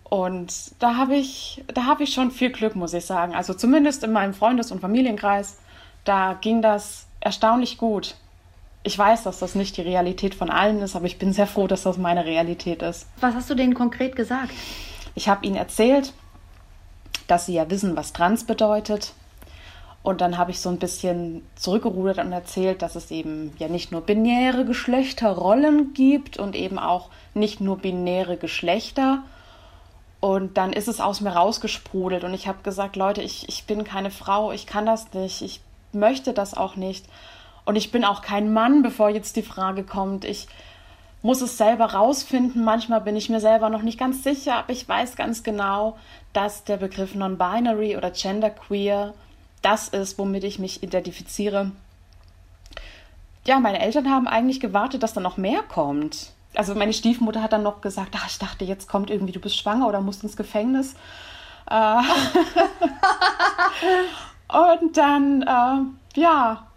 Und 0.04 0.54
da 0.80 0.98
habe 0.98 1.16
ich, 1.16 1.64
da 1.74 1.86
habe 1.86 2.04
ich 2.04 2.14
schon 2.14 2.32
viel 2.32 2.52
Glück, 2.52 2.76
muss 2.76 2.94
ich 2.94 3.06
sagen. 3.06 3.36
Also 3.36 3.54
zumindest 3.54 4.04
in 4.04 4.12
meinem 4.12 4.34
Freundes- 4.34 4.72
und 4.72 4.82
Familienkreis, 4.82 5.58
da 6.04 6.34
ging 6.34 6.62
das 6.62 7.08
erstaunlich 7.20 7.78
gut. 7.78 8.16
Ich 8.84 8.98
weiß, 8.98 9.24
dass 9.24 9.40
das 9.40 9.54
nicht 9.54 9.78
die 9.78 9.82
Realität 9.82 10.34
von 10.34 10.50
allen 10.50 10.82
ist, 10.82 10.96
aber 10.96 11.06
ich 11.06 11.20
bin 11.20 11.34
sehr 11.34 11.48
froh, 11.48 11.68
dass 11.68 11.84
das 11.84 11.98
meine 11.98 12.26
Realität 12.26 12.82
ist. 12.82 13.08
Was 13.20 13.36
hast 13.36 13.50
du 13.50 13.56
denen 13.56 13.76
konkret 13.76 14.16
gesagt? 14.16 14.52
Ich 15.14 15.30
habe 15.30 15.46
ihnen 15.46 15.56
erzählt, 15.56 16.14
dass 17.28 17.46
sie 17.46 17.54
ja 17.54 17.70
wissen, 17.70 17.96
was 17.96 18.14
trans 18.14 18.46
bedeutet, 18.46 19.14
und 20.04 20.22
dann 20.22 20.38
habe 20.38 20.52
ich 20.52 20.60
so 20.60 20.70
ein 20.70 20.80
bisschen 20.80 21.46
zurückgerudert 21.56 22.18
und 22.18 22.32
erzählt, 22.32 22.82
dass 22.82 22.96
es 22.96 23.12
eben 23.12 23.54
ja 23.60 23.68
nicht 23.68 23.92
nur 23.92 24.02
binäre 24.02 24.66
Geschlechterrollen 24.66 25.94
gibt 25.94 26.38
und 26.38 26.56
eben 26.56 26.80
auch 26.80 27.10
nicht 27.36 27.62
nur 27.62 27.78
binäre 27.78 28.38
Geschlechter. 28.38 29.24
Und 30.20 30.58
dann 30.58 30.74
ist 30.74 30.88
es 30.88 31.02
aus 31.02 31.22
mir 31.22 31.32
rausgesprudelt 31.32 32.24
und 32.24 32.34
ich 32.34 32.48
habe 32.48 32.64
gesagt, 32.64 32.96
Leute, 32.96 33.22
ich, 33.22 33.48
ich 33.48 33.66
bin 33.66 33.84
keine 33.84 34.12
Frau, 34.12 34.52
ich 34.52 34.66
kann 34.66 34.86
das 34.86 35.14
nicht, 35.14 35.42
ich 35.42 35.62
möchte 35.94 36.34
das 36.34 36.54
auch 36.54 36.76
nicht. 36.76 37.06
Und 37.66 37.76
ich 37.76 37.92
bin 37.92 38.04
auch 38.04 38.22
kein 38.22 38.54
Mann, 38.54 38.82
bevor 38.82 39.10
jetzt 39.10 39.36
die 39.36 39.44
Frage 39.44 39.84
kommt. 39.84 40.26
Ich 40.26 40.48
muss 41.22 41.42
es 41.42 41.58
selber 41.58 41.94
rausfinden. 41.94 42.64
Manchmal 42.64 43.02
bin 43.02 43.16
ich 43.16 43.30
mir 43.30 43.40
selber 43.40 43.70
noch 43.70 43.84
nicht 43.84 44.00
ganz 44.00 44.24
sicher, 44.24 44.56
aber 44.56 44.72
ich 44.72 44.88
weiß 44.88 45.16
ganz 45.16 45.44
genau, 45.44 45.98
dass 46.34 46.64
der 46.64 46.78
Begriff 46.78 47.14
Non-Binary 47.16 47.98
oder 47.98 48.12
Genderqueer 48.12 49.14
das 49.62 49.90
ist, 49.90 50.18
womit 50.18 50.44
ich 50.44 50.58
mich 50.58 50.82
identifiziere. 50.82 51.72
Ja, 53.46 53.60
meine 53.60 53.80
Eltern 53.80 54.10
haben 54.10 54.28
eigentlich 54.28 54.60
gewartet, 54.60 55.04
dass 55.04 55.14
da 55.14 55.22
noch 55.22 55.38
mehr 55.38 55.62
kommt. 55.62 56.32
Also 56.56 56.76
meine 56.76 56.94
Stiefmutter 56.94 57.42
hat 57.44 57.54
dann 57.54 57.64
noch 57.64 57.82
gesagt, 57.82 58.16
ach, 58.18 58.28
ich 58.28 58.40
dachte, 58.40 58.66
jetzt 58.66 58.90
kommt 58.90 59.10
irgendwie, 59.10 59.32
du 59.32 59.40
bist 59.40 59.58
schwanger 59.58 59.88
oder 59.88 60.02
musst 60.02 60.24
ins 60.24 60.36
Gefängnis. 60.36 60.96
Äh, 61.70 62.02
und 64.52 64.98
dann, 64.98 65.42
äh, 65.42 66.20
ja, 66.20 66.68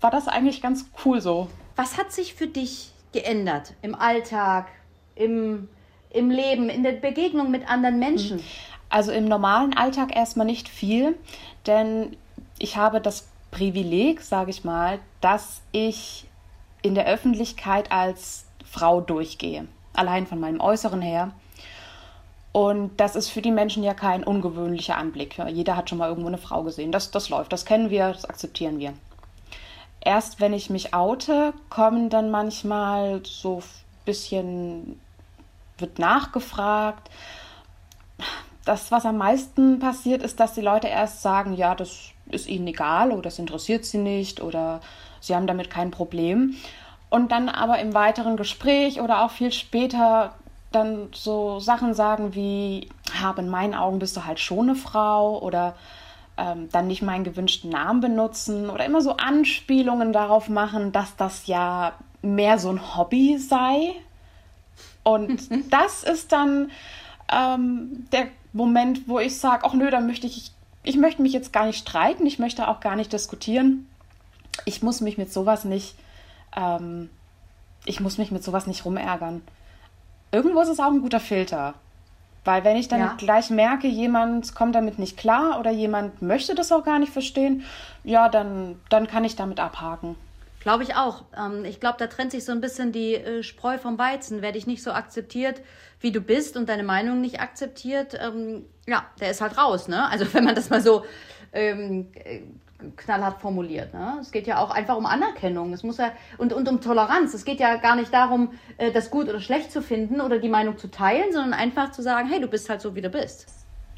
war 0.00 0.10
das 0.10 0.28
eigentlich 0.28 0.60
ganz 0.60 0.86
cool 1.04 1.20
so. 1.20 1.48
Was 1.76 1.96
hat 1.96 2.12
sich 2.12 2.34
für 2.34 2.46
dich 2.46 2.92
geändert 3.12 3.74
im 3.82 3.94
Alltag, 3.94 4.68
im 5.14 5.68
im 6.12 6.30
Leben, 6.30 6.68
in 6.68 6.82
der 6.82 6.92
Begegnung 6.92 7.50
mit 7.50 7.68
anderen 7.68 7.98
Menschen? 7.98 8.42
Also 8.88 9.12
im 9.12 9.24
normalen 9.24 9.74
Alltag 9.76 10.14
erstmal 10.14 10.46
nicht 10.46 10.68
viel, 10.68 11.16
denn 11.66 12.16
ich 12.58 12.76
habe 12.76 13.00
das 13.00 13.28
Privileg, 13.50 14.20
sage 14.20 14.50
ich 14.50 14.64
mal, 14.64 14.98
dass 15.20 15.62
ich 15.72 16.26
in 16.82 16.94
der 16.94 17.06
Öffentlichkeit 17.06 17.90
als 17.90 18.44
Frau 18.64 19.00
durchgehe. 19.00 19.66
Allein 19.94 20.26
von 20.26 20.40
meinem 20.40 20.60
Äußeren 20.60 21.00
her. 21.00 21.32
Und 22.52 22.98
das 22.98 23.16
ist 23.16 23.30
für 23.30 23.40
die 23.40 23.50
Menschen 23.50 23.82
ja 23.82 23.94
kein 23.94 24.24
ungewöhnlicher 24.24 24.98
Anblick. 24.98 25.38
Jeder 25.48 25.76
hat 25.76 25.88
schon 25.88 25.98
mal 25.98 26.08
irgendwo 26.08 26.28
eine 26.28 26.38
Frau 26.38 26.62
gesehen. 26.62 26.92
Das, 26.92 27.10
das 27.10 27.30
läuft, 27.30 27.52
das 27.52 27.64
kennen 27.64 27.88
wir, 27.88 28.12
das 28.12 28.26
akzeptieren 28.26 28.78
wir. 28.78 28.92
Erst 30.00 30.40
wenn 30.40 30.52
ich 30.52 30.68
mich 30.68 30.92
oute, 30.92 31.54
kommen 31.70 32.10
dann 32.10 32.30
manchmal 32.30 33.22
so 33.24 33.58
ein 33.58 33.62
bisschen, 34.04 35.00
wird 35.78 35.98
nachgefragt. 35.98 37.08
Das, 38.64 38.92
was 38.92 39.06
am 39.06 39.16
meisten 39.16 39.78
passiert, 39.78 40.22
ist, 40.22 40.38
dass 40.38 40.52
die 40.54 40.60
Leute 40.60 40.88
erst 40.88 41.22
sagen, 41.22 41.54
ja, 41.54 41.74
das 41.74 42.10
ist 42.30 42.48
ihnen 42.48 42.66
egal 42.66 43.12
oder 43.12 43.22
das 43.22 43.38
interessiert 43.38 43.84
sie 43.84 43.98
nicht 43.98 44.40
oder 44.40 44.80
sie 45.20 45.34
haben 45.34 45.46
damit 45.46 45.70
kein 45.70 45.90
Problem. 45.90 46.56
Und 47.08 47.32
dann 47.32 47.48
aber 47.48 47.78
im 47.78 47.94
weiteren 47.94 48.36
Gespräch 48.36 49.00
oder 49.00 49.24
auch 49.24 49.30
viel 49.30 49.52
später 49.52 50.34
dann 50.74 51.08
so 51.12 51.60
Sachen 51.60 51.94
sagen 51.94 52.34
wie, 52.34 52.88
habe 53.20 53.42
in 53.42 53.48
meinen 53.48 53.74
Augen 53.74 53.98
bist 53.98 54.16
du 54.16 54.24
halt 54.24 54.40
schon 54.40 54.70
eine 54.70 54.74
Frau 54.74 55.40
oder 55.40 55.74
ähm, 56.36 56.68
dann 56.70 56.86
nicht 56.86 57.02
meinen 57.02 57.24
gewünschten 57.24 57.70
Namen 57.70 58.00
benutzen 58.00 58.70
oder 58.70 58.84
immer 58.84 59.00
so 59.02 59.16
Anspielungen 59.16 60.12
darauf 60.12 60.48
machen, 60.48 60.92
dass 60.92 61.16
das 61.16 61.46
ja 61.46 61.92
mehr 62.22 62.58
so 62.58 62.70
ein 62.70 62.96
Hobby 62.96 63.38
sei. 63.38 63.94
Und 65.02 65.48
das 65.70 66.02
ist 66.02 66.32
dann 66.32 66.70
ähm, 67.30 68.06
der 68.12 68.28
Moment, 68.52 69.08
wo 69.08 69.18
ich 69.18 69.38
sage, 69.38 69.64
ach 69.64 69.74
nö, 69.74 69.90
da 69.90 70.00
möchte 70.00 70.26
ich, 70.26 70.52
ich 70.82 70.96
möchte 70.96 71.22
mich 71.22 71.32
jetzt 71.32 71.52
gar 71.52 71.66
nicht 71.66 71.78
streiten, 71.78 72.26
ich 72.26 72.38
möchte 72.38 72.68
auch 72.68 72.80
gar 72.80 72.96
nicht 72.96 73.12
diskutieren. 73.12 73.86
Ich 74.64 74.82
muss 74.82 75.00
mich 75.00 75.16
mit 75.16 75.32
sowas 75.32 75.64
nicht, 75.64 75.94
ähm, 76.56 77.08
ich 77.84 78.00
muss 78.00 78.18
mich 78.18 78.30
mit 78.30 78.44
sowas 78.44 78.66
nicht 78.66 78.84
rumärgern 78.84 79.42
irgendwo 80.32 80.60
ist 80.60 80.68
es 80.68 80.80
auch 80.80 80.90
ein 80.90 81.02
guter 81.02 81.20
Filter. 81.20 81.74
Weil 82.44 82.64
wenn 82.64 82.76
ich 82.76 82.88
dann 82.88 83.00
ja. 83.00 83.14
gleich 83.18 83.50
merke, 83.50 83.86
jemand 83.86 84.54
kommt 84.54 84.74
damit 84.74 84.98
nicht 84.98 85.16
klar 85.16 85.60
oder 85.60 85.70
jemand 85.70 86.22
möchte 86.22 86.56
das 86.56 86.72
auch 86.72 86.84
gar 86.84 86.98
nicht 86.98 87.12
verstehen, 87.12 87.62
ja, 88.02 88.28
dann, 88.28 88.80
dann 88.88 89.06
kann 89.06 89.24
ich 89.24 89.36
damit 89.36 89.60
abhaken. 89.60 90.16
Glaube 90.58 90.82
ich 90.82 90.96
auch. 90.96 91.22
Ähm, 91.36 91.64
ich 91.64 91.78
glaube, 91.78 91.98
da 91.98 92.08
trennt 92.08 92.32
sich 92.32 92.44
so 92.44 92.52
ein 92.52 92.60
bisschen 92.60 92.92
die 92.92 93.14
äh, 93.14 93.42
Spreu 93.42 93.78
vom 93.78 93.98
Weizen. 93.98 94.42
Wer 94.42 94.52
dich 94.52 94.66
nicht 94.66 94.82
so 94.82 94.92
akzeptiert, 94.92 95.60
wie 96.00 96.10
du 96.10 96.20
bist 96.20 96.56
und 96.56 96.68
deine 96.68 96.82
Meinung 96.82 97.20
nicht 97.20 97.40
akzeptiert, 97.40 98.18
ähm, 98.20 98.64
ja, 98.86 99.04
der 99.20 99.30
ist 99.30 99.40
halt 99.40 99.56
raus. 99.56 99.86
Ne? 99.86 100.08
Also 100.08 100.26
wenn 100.34 100.44
man 100.44 100.54
das 100.54 100.70
mal 100.70 100.80
so 100.80 101.04
ähm, 101.52 102.08
äh, 102.24 102.40
knallhart 102.96 103.40
formuliert. 103.40 103.94
Ne? 103.94 104.18
Es 104.20 104.32
geht 104.32 104.46
ja 104.46 104.58
auch 104.58 104.70
einfach 104.70 104.96
um 104.96 105.06
Anerkennung. 105.06 105.72
Es 105.72 105.82
muss 105.82 105.98
ja, 105.98 106.12
und, 106.38 106.52
und 106.52 106.68
um 106.68 106.80
Toleranz. 106.80 107.34
Es 107.34 107.44
geht 107.44 107.60
ja 107.60 107.76
gar 107.76 107.96
nicht 107.96 108.12
darum, 108.12 108.52
äh, 108.78 108.90
das 108.90 109.10
gut 109.10 109.28
oder 109.28 109.40
schlecht 109.40 109.70
zu 109.70 109.82
finden 109.82 110.20
oder 110.20 110.38
die 110.38 110.48
Meinung 110.48 110.78
zu 110.78 110.90
teilen, 110.90 111.32
sondern 111.32 111.54
einfach 111.54 111.92
zu 111.92 112.02
sagen, 112.02 112.28
hey, 112.28 112.40
du 112.40 112.48
bist 112.48 112.68
halt 112.68 112.80
so, 112.80 112.94
wie 112.94 113.02
du 113.02 113.08
bist. 113.08 113.46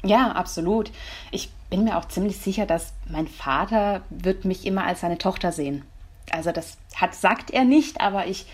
Ja, 0.03 0.31
absolut. 0.31 0.91
Ich 1.31 1.51
bin 1.69 1.83
mir 1.83 1.97
auch 1.97 2.05
ziemlich 2.05 2.37
sicher, 2.37 2.65
dass 2.65 2.93
mein 3.09 3.27
Vater 3.27 4.01
wird 4.09 4.45
mich 4.45 4.65
immer 4.65 4.85
als 4.85 5.01
seine 5.01 5.17
Tochter 5.17 5.51
sehen. 5.51 5.83
Also 6.31 6.51
das 6.51 6.77
hat, 6.95 7.15
sagt 7.15 7.51
er 7.51 7.63
nicht, 7.63 8.01
aber 8.01 8.27
ich 8.27 8.45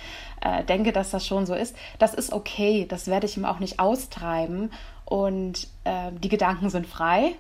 äh, 0.42 0.64
denke, 0.64 0.92
dass 0.92 1.12
das 1.12 1.26
schon 1.26 1.46
so 1.46 1.54
ist. 1.54 1.76
Das 2.00 2.14
ist 2.14 2.32
okay, 2.32 2.86
das 2.88 3.08
werde 3.08 3.26
ich 3.26 3.38
ihm 3.38 3.46
auch 3.46 3.60
nicht 3.60 3.80
austreiben. 3.80 4.72
Und 5.06 5.68
äh, 5.84 6.12
die 6.22 6.30
Gedanken 6.30 6.70
sind 6.70 6.88
frei 6.88 7.36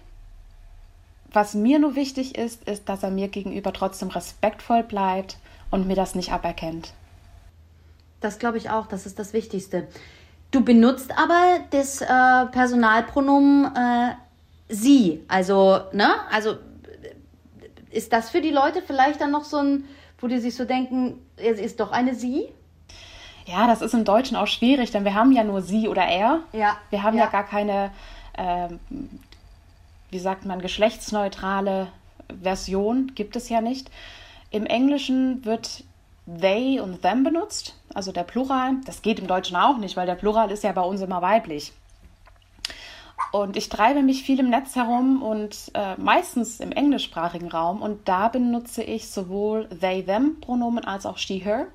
was 1.34 1.54
mir 1.54 1.80
nur 1.80 1.96
wichtig 1.96 2.38
ist, 2.38 2.68
ist, 2.68 2.90
dass 2.90 3.04
er 3.04 3.12
mir 3.12 3.28
gegenüber 3.28 3.74
trotzdem 3.74 4.10
respektvoll 4.10 4.84
bleibt 4.84 5.38
und 5.70 5.88
mir 5.88 5.96
das 5.96 6.16
nicht 6.16 6.32
aberkennt. 6.32 6.94
Das 8.20 8.38
glaube 8.38 8.58
ich 8.58 8.70
auch, 8.70 8.88
das 8.88 9.06
ist 9.06 9.18
das 9.18 9.34
Wichtigste. 9.34 9.88
Du 10.52 10.64
benutzt 10.64 11.12
aber 11.18 11.60
das 11.72 12.02
äh, 12.02 12.46
Personalpronomen 12.52 13.76
äh, 13.76 14.16
sie. 14.68 15.24
Also, 15.28 15.80
ne? 15.94 16.10
Also 16.30 16.56
ist 17.90 18.14
das 18.14 18.30
für 18.30 18.42
die 18.42 18.50
Leute 18.50 18.82
vielleicht 18.82 19.22
dann 19.22 19.32
noch 19.32 19.46
so 19.46 19.58
ein, 19.58 19.86
wo 20.20 20.28
die 20.28 20.40
sich 20.40 20.56
so 20.56 20.66
denken, 20.66 21.20
es 21.38 21.60
ist 21.60 21.80
doch 21.80 21.92
eine 21.92 22.16
sie? 22.16 22.48
Ja, 23.46 23.68
das 23.68 23.82
ist 23.82 23.94
im 23.94 24.06
Deutschen 24.06 24.38
auch 24.38 24.48
schwierig, 24.48 24.92
denn 24.92 25.04
wir 25.04 25.16
haben 25.16 25.32
ja 25.32 25.44
nur 25.44 25.62
sie 25.62 25.88
oder 25.88 26.04
er. 26.04 26.42
Ja. 26.54 26.78
Wir 26.90 27.04
haben 27.04 27.18
ja, 27.18 27.26
ja 27.26 27.30
gar 27.30 27.44
keine 27.44 27.92
äh, 28.34 28.68
wie 30.12 30.20
sagt 30.20 30.46
man, 30.46 30.62
geschlechtsneutrale 30.62 31.88
Version 32.41 33.13
gibt 33.15 33.36
es 33.36 33.50
ja 33.50 33.62
nicht. 33.62 33.89
Im 34.51 34.65
Englischen 34.65 35.44
wird 35.46 35.84
they 36.27 36.80
und 36.80 37.01
them 37.01 37.24
benutzt, 37.24 37.75
also 37.94 38.12
der 38.12 38.24
Plural. 38.24 38.75
Das 38.86 39.01
geht 39.01 39.20
im 39.20 39.27
Deutschen 39.27 39.56
auch 39.56 39.77
nicht, 39.77 39.98
weil 39.98 40.06
der 40.06 40.15
Plural 40.15 40.51
ist 40.51 40.63
ja 40.63 40.72
bei 40.72 40.82
uns 40.82 41.01
immer 41.01 41.22
weiblich. 41.22 41.74
Und 43.32 43.56
ich 43.56 43.70
treibe 43.70 44.01
mich 44.01 44.24
viel 44.24 44.39
im 44.39 44.50
Netz 44.50 44.75
herum 44.75 45.22
und 45.22 45.72
äh, 45.74 45.96
meistens 45.96 46.60
im 46.60 46.72
englischsprachigen 46.72 47.50
Raum 47.50 47.82
und 47.82 48.08
da 48.10 48.27
benutze 48.27 48.84
ich 48.84 49.10
sowohl 49.10 49.70
they, 49.70 50.03
them 50.03 50.41
Pronomen 50.41 50.84
als 50.84 51.06
auch 51.06 51.18
she, 51.18 51.38
her. 51.39 51.68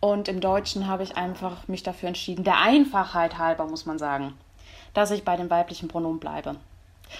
Und 0.00 0.28
im 0.28 0.40
Deutschen 0.40 0.88
habe 0.88 1.02
ich 1.02 1.16
einfach 1.16 1.68
mich 1.68 1.82
dafür 1.82 2.08
entschieden, 2.08 2.42
der 2.42 2.58
Einfachheit 2.58 3.38
halber 3.38 3.66
muss 3.66 3.86
man 3.86 3.98
sagen, 3.98 4.32
dass 4.94 5.10
ich 5.10 5.24
bei 5.24 5.36
den 5.36 5.50
weiblichen 5.50 5.88
Pronomen 5.88 6.18
bleibe. 6.18 6.56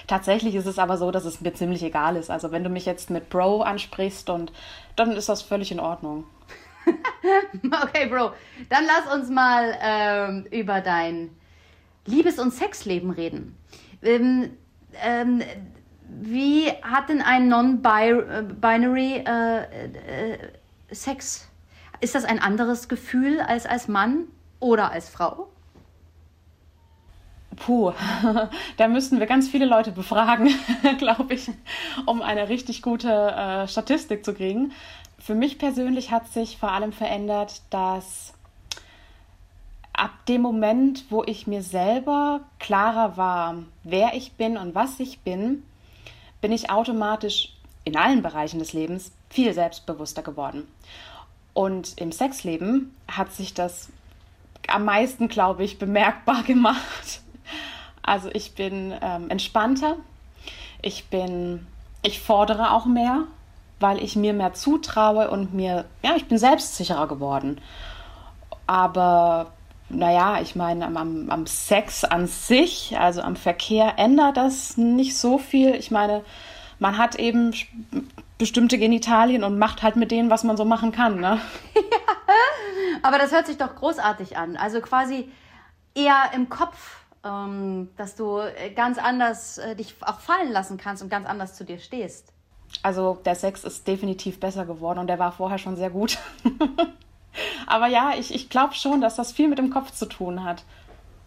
Tatsächlich 0.07 0.55
ist 0.55 0.67
es 0.67 0.79
aber 0.79 0.97
so, 0.97 1.11
dass 1.11 1.25
es 1.25 1.41
mir 1.41 1.53
ziemlich 1.55 1.83
egal 1.83 2.17
ist. 2.17 2.31
Also 2.31 2.53
wenn 2.53 2.65
du 2.65 2.71
mich 2.71 2.87
jetzt 2.87 3.11
mit 3.11 3.29
Bro 3.29 3.63
ansprichst 3.63 4.31
und 4.31 4.53
dann 4.97 5.13
ist 5.13 5.29
das 5.29 5.43
völlig 5.43 5.73
in 5.73 5.81
Ordnung. 5.81 6.25
okay, 7.83 8.07
Bro. 8.07 8.33
Dann 8.69 8.85
lass 8.87 9.15
uns 9.15 9.31
mal 9.31 9.77
ähm, 9.81 10.47
über 10.51 10.81
dein 10.81 11.31
Liebes- 12.07 12.39
und 12.39 12.53
Sexleben 12.53 13.11
reden. 13.11 13.57
Ähm, 14.03 14.51
ähm, 15.03 15.43
wie 16.09 16.69
hat 16.83 17.09
denn 17.09 17.23
ein 17.23 17.49
Non-Binary 17.49 19.25
äh, 19.27 19.63
äh, 19.63 20.39
Sex? 20.91 21.49
Ist 22.01 22.15
das 22.15 22.25
ein 22.25 22.41
anderes 22.41 22.89
Gefühl 22.89 23.41
als 23.41 23.67
als 23.67 23.87
Mann 23.87 24.25
oder 24.59 24.91
als 24.91 25.09
Frau? 25.09 25.51
Puh, 27.61 27.93
da 28.79 28.89
müssten 28.89 29.21
wir 29.21 29.27
ganz 29.27 29.49
viele 29.49 29.67
Leute 29.67 29.93
befragen, 29.93 30.49
glaube 30.99 31.35
ich, 31.35 31.51
um 32.07 32.23
eine 32.23 32.49
richtig 32.49 32.81
gute 32.81 33.11
äh, 33.11 33.69
Statistik 33.69 34.25
zu 34.25 34.33
kriegen. 34.33 34.73
Für 35.19 35.35
mich 35.35 35.59
persönlich 35.59 36.11
hat 36.11 36.27
sich 36.29 36.57
vor 36.57 36.73
allem 36.73 36.93
verändert, 36.93 37.61
dass 37.69 38.33
ab 39.93 40.11
dem 40.27 40.41
Moment, 40.41 41.05
wo 41.11 41.23
ich 41.25 41.47
mir 41.47 41.63
selber 41.63 42.41
klarer 42.59 43.19
war, 43.19 43.57
wer 43.85 44.15
ich 44.15 44.33
bin 44.33 44.57
und 44.57 44.75
was 44.75 44.99
ich 44.99 45.21
bin, 45.21 45.63
bin 46.41 46.53
ich 46.53 46.71
automatisch 46.71 47.53
in 47.85 47.97
allen 47.97 48.23
Bereichen 48.23 48.59
des 48.59 48.73
Lebens 48.73 49.13
viel 49.29 49.53
selbstbewusster 49.53 50.23
geworden. 50.23 50.67
Und 51.53 52.01
im 52.01 52.11
Sexleben 52.11 52.95
hat 53.07 53.33
sich 53.33 53.53
das 53.53 53.91
am 54.67 54.87
meisten, 54.87 55.29
glaube 55.29 55.63
ich, 55.63 55.79
bemerkbar 55.79 56.43
gemacht. 56.47 57.21
Also 58.11 58.29
ich 58.33 58.57
bin 58.57 58.93
ähm, 59.03 59.31
entspannter, 59.31 59.95
ich 60.83 61.05
bin, 61.11 61.65
ich 62.03 62.19
fordere 62.19 62.73
auch 62.73 62.85
mehr, 62.85 63.29
weil 63.79 64.03
ich 64.03 64.17
mir 64.17 64.33
mehr 64.33 64.53
zutraue 64.53 65.31
und 65.31 65.55
mir, 65.55 65.85
ja, 66.03 66.17
ich 66.17 66.27
bin 66.27 66.37
selbstsicherer 66.37 67.07
geworden. 67.07 67.61
Aber 68.67 69.53
naja, 69.89 70.41
ich 70.41 70.57
meine, 70.57 70.87
am, 70.87 71.31
am 71.31 71.47
Sex 71.47 72.03
an 72.03 72.27
sich, 72.27 72.99
also 72.99 73.23
am 73.23 73.37
Verkehr, 73.37 73.95
ändert 73.97 74.37
das 74.37 74.77
nicht 74.77 75.17
so 75.17 75.39
viel. 75.39 75.77
Ich 75.77 75.93
meine, 75.93 76.25
man 76.81 76.99
hat 76.99 77.15
eben 77.15 77.55
bestimmte 78.39 78.77
Genitalien 78.77 79.45
und 79.45 79.57
macht 79.57 79.85
halt 79.85 79.95
mit 79.95 80.11
denen, 80.11 80.31
was 80.31 80.43
man 80.43 80.57
so 80.57 80.65
machen 80.65 80.91
kann. 80.91 81.21
Ne? 81.21 81.41
ja, 81.77 81.83
aber 83.05 83.19
das 83.19 83.31
hört 83.31 83.47
sich 83.47 83.57
doch 83.57 83.77
großartig 83.77 84.37
an. 84.37 84.57
Also 84.57 84.81
quasi 84.81 85.31
eher 85.95 86.33
im 86.35 86.49
Kopf 86.49 87.00
dass 87.23 88.17
du 88.17 88.39
äh, 88.39 88.71
ganz 88.71 88.97
anders 88.97 89.59
äh, 89.59 89.77
dich 89.77 89.95
auch 90.01 90.21
fallen 90.21 90.53
lassen 90.53 90.79
kannst 90.79 91.03
und 91.03 91.11
ganz 91.11 91.27
anders 91.27 91.55
zu 91.55 91.65
dir 91.65 91.79
stehst. 91.79 92.33
Also 92.83 93.19
der 93.25 93.35
Sex 93.35 93.65
ist 93.65 93.87
definitiv 93.87 94.41
besser 94.41 94.65
geworden 94.65 94.99
und 94.99 95.07
der 95.07 95.19
war 95.19 95.33
vorher 95.33 95.59
schon 95.59 95.77
sehr 95.77 95.91
gut. 95.91 96.19
Aber 97.67 97.89
ja, 97.89 98.13
ich, 98.19 98.35
ich 98.35 98.49
glaube 98.49 98.75
schon, 98.75 99.01
dass 99.01 99.17
das 99.17 99.33
viel 99.33 99.49
mit 99.49 99.59
dem 99.59 99.71
Kopf 99.71 99.91
zu 99.93 100.07
tun 100.07 100.45
hat. 100.45 100.65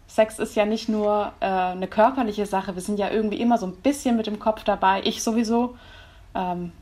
Sex 0.06 0.38
ist 0.38 0.54
ja 0.54 0.66
nicht 0.66 0.88
nur 0.88 1.32
äh, 1.40 1.46
eine 1.46 1.88
körperliche 1.88 2.46
Sache, 2.46 2.74
wir 2.74 2.82
sind 2.82 2.98
ja 2.98 3.10
irgendwie 3.10 3.40
immer 3.40 3.58
so 3.58 3.66
ein 3.66 3.76
bisschen 3.76 4.16
mit 4.16 4.26
dem 4.26 4.38
Kopf 4.38 4.64
dabei. 4.64 5.00
Ich 5.04 5.22
sowieso. 5.22 5.76
Ähm, 6.34 6.72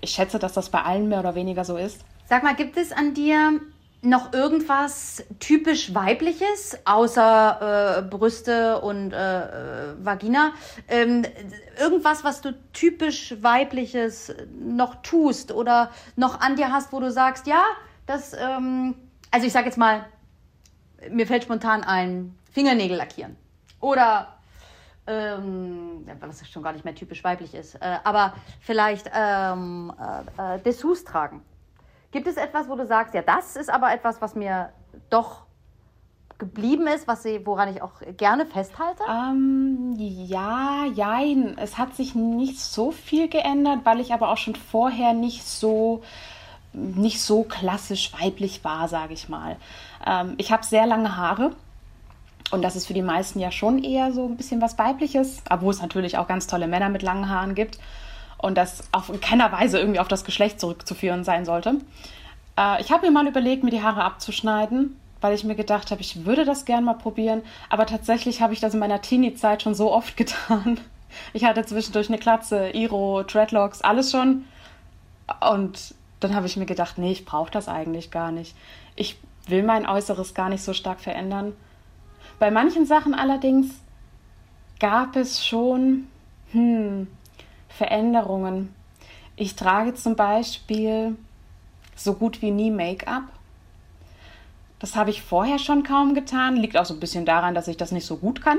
ich 0.00 0.10
schätze, 0.10 0.38
dass 0.38 0.52
das 0.52 0.68
bei 0.68 0.82
allen 0.82 1.08
mehr 1.08 1.20
oder 1.20 1.34
weniger 1.34 1.64
so 1.64 1.76
ist. 1.76 2.04
Sag 2.26 2.42
mal, 2.42 2.56
gibt 2.56 2.76
es 2.76 2.92
an 2.92 3.14
dir 3.14 3.60
noch 4.02 4.32
irgendwas 4.32 5.24
typisch 5.38 5.94
weibliches, 5.94 6.76
außer 6.84 7.98
äh, 7.98 8.02
Brüste 8.02 8.80
und 8.80 9.12
äh, 9.12 9.44
äh, 9.44 10.04
Vagina? 10.04 10.52
Ähm, 10.88 11.24
irgendwas, 11.80 12.24
was 12.24 12.40
du 12.40 12.52
typisch 12.72 13.36
weibliches 13.40 14.34
noch 14.58 14.96
tust 15.02 15.52
oder 15.52 15.90
noch 16.16 16.40
an 16.40 16.56
dir 16.56 16.72
hast, 16.72 16.92
wo 16.92 16.98
du 16.98 17.10
sagst, 17.12 17.46
ja, 17.46 17.62
das, 18.06 18.34
ähm, 18.34 18.96
also 19.30 19.46
ich 19.46 19.52
sag 19.52 19.64
jetzt 19.66 19.78
mal, 19.78 20.04
mir 21.08 21.26
fällt 21.26 21.44
spontan 21.44 21.84
ein, 21.84 22.36
Fingernägel 22.50 22.96
lackieren. 22.96 23.36
Oder 23.80 24.36
ähm, 25.06 26.06
was 26.20 26.48
schon 26.48 26.62
gar 26.62 26.72
nicht 26.72 26.84
mehr 26.84 26.94
typisch 26.94 27.22
weiblich 27.22 27.54
ist, 27.54 27.76
äh, 27.76 27.98
aber 28.04 28.34
vielleicht 28.60 29.10
ähm, 29.14 29.92
äh, 30.38 30.56
äh, 30.56 30.58
Dessous 30.60 31.04
tragen. 31.04 31.42
Gibt 32.12 32.26
es 32.26 32.36
etwas, 32.36 32.68
wo 32.68 32.76
du 32.76 32.86
sagst, 32.86 33.14
ja, 33.14 33.22
das 33.22 33.56
ist 33.56 33.70
aber 33.70 33.92
etwas, 33.92 34.20
was 34.20 34.34
mir 34.34 34.68
doch 35.10 35.42
geblieben 36.38 36.86
ist, 36.86 37.08
was 37.08 37.22
sie, 37.22 37.46
woran 37.46 37.68
ich 37.68 37.82
auch 37.82 37.92
gerne 38.16 38.46
festhalte? 38.46 39.02
Ähm, 39.08 39.94
ja, 39.96 40.84
jein. 40.94 41.56
Es 41.56 41.78
hat 41.78 41.94
sich 41.94 42.14
nicht 42.14 42.60
so 42.60 42.90
viel 42.90 43.28
geändert, 43.28 43.80
weil 43.84 44.00
ich 44.00 44.12
aber 44.12 44.28
auch 44.28 44.36
schon 44.36 44.56
vorher 44.56 45.14
nicht 45.14 45.46
so 45.46 46.02
nicht 46.74 47.20
so 47.20 47.42
klassisch 47.42 48.12
weiblich 48.18 48.64
war, 48.64 48.88
sage 48.88 49.12
ich 49.12 49.28
mal. 49.28 49.56
Ähm, 50.06 50.34
ich 50.38 50.50
habe 50.52 50.64
sehr 50.64 50.86
lange 50.86 51.16
Haare 51.16 51.52
und 52.50 52.62
das 52.62 52.76
ist 52.76 52.86
für 52.86 52.94
die 52.94 53.02
meisten 53.02 53.40
ja 53.40 53.50
schon 53.50 53.84
eher 53.84 54.12
so 54.12 54.24
ein 54.24 54.36
bisschen 54.36 54.62
was 54.62 54.78
Weibliches, 54.78 55.42
obwohl 55.50 55.72
es 55.72 55.82
natürlich 55.82 56.16
auch 56.16 56.26
ganz 56.26 56.46
tolle 56.46 56.66
Männer 56.66 56.88
mit 56.88 57.02
langen 57.02 57.28
Haaren 57.28 57.54
gibt 57.54 57.78
und 58.42 58.58
das 58.58 58.84
auf 58.92 59.08
in 59.08 59.20
keiner 59.20 59.50
Weise 59.52 59.78
irgendwie 59.78 60.00
auf 60.00 60.08
das 60.08 60.24
Geschlecht 60.24 60.60
zurückzuführen 60.60 61.24
sein 61.24 61.46
sollte. 61.46 61.76
Äh, 62.58 62.82
ich 62.82 62.92
habe 62.92 63.06
mir 63.06 63.12
mal 63.12 63.26
überlegt, 63.26 63.64
mir 63.64 63.70
die 63.70 63.82
Haare 63.82 64.04
abzuschneiden, 64.04 64.96
weil 65.20 65.34
ich 65.34 65.44
mir 65.44 65.54
gedacht 65.54 65.90
habe, 65.90 66.02
ich 66.02 66.26
würde 66.26 66.44
das 66.44 66.64
gern 66.64 66.84
mal 66.84 66.94
probieren, 66.94 67.42
aber 67.70 67.86
tatsächlich 67.86 68.42
habe 68.42 68.52
ich 68.52 68.60
das 68.60 68.74
in 68.74 68.80
meiner 68.80 69.00
Teenie-Zeit 69.00 69.62
schon 69.62 69.74
so 69.74 69.90
oft 69.90 70.16
getan. 70.18 70.78
Ich 71.32 71.44
hatte 71.44 71.64
zwischendurch 71.64 72.08
eine 72.08 72.18
Klatze, 72.18 72.70
Iro, 72.70 73.22
Dreadlocks, 73.22 73.80
alles 73.80 74.10
schon. 74.10 74.44
Und 75.52 75.94
dann 76.20 76.34
habe 76.34 76.46
ich 76.46 76.56
mir 76.56 76.66
gedacht, 76.66 76.98
nee, 76.98 77.12
ich 77.12 77.24
brauche 77.24 77.50
das 77.50 77.68
eigentlich 77.68 78.10
gar 78.10 78.32
nicht. 78.32 78.56
Ich 78.96 79.18
will 79.46 79.62
mein 79.62 79.86
Äußeres 79.86 80.34
gar 80.34 80.48
nicht 80.48 80.62
so 80.62 80.72
stark 80.72 81.00
verändern. 81.00 81.52
Bei 82.38 82.50
manchen 82.50 82.86
Sachen 82.86 83.14
allerdings 83.14 83.70
gab 84.80 85.16
es 85.16 85.44
schon 85.44 86.08
hm, 86.52 87.08
Veränderungen. 87.76 88.74
Ich 89.36 89.56
trage 89.56 89.94
zum 89.94 90.16
Beispiel 90.16 91.16
so 91.96 92.14
gut 92.14 92.42
wie 92.42 92.50
nie 92.50 92.70
Make-up. 92.70 93.24
Das 94.78 94.96
habe 94.96 95.10
ich 95.10 95.22
vorher 95.22 95.58
schon 95.58 95.82
kaum 95.82 96.14
getan. 96.14 96.56
Liegt 96.56 96.76
auch 96.76 96.84
so 96.84 96.94
ein 96.94 97.00
bisschen 97.00 97.24
daran, 97.24 97.54
dass 97.54 97.68
ich 97.68 97.76
das 97.76 97.92
nicht 97.92 98.06
so 98.06 98.16
gut 98.16 98.42
kann. 98.42 98.58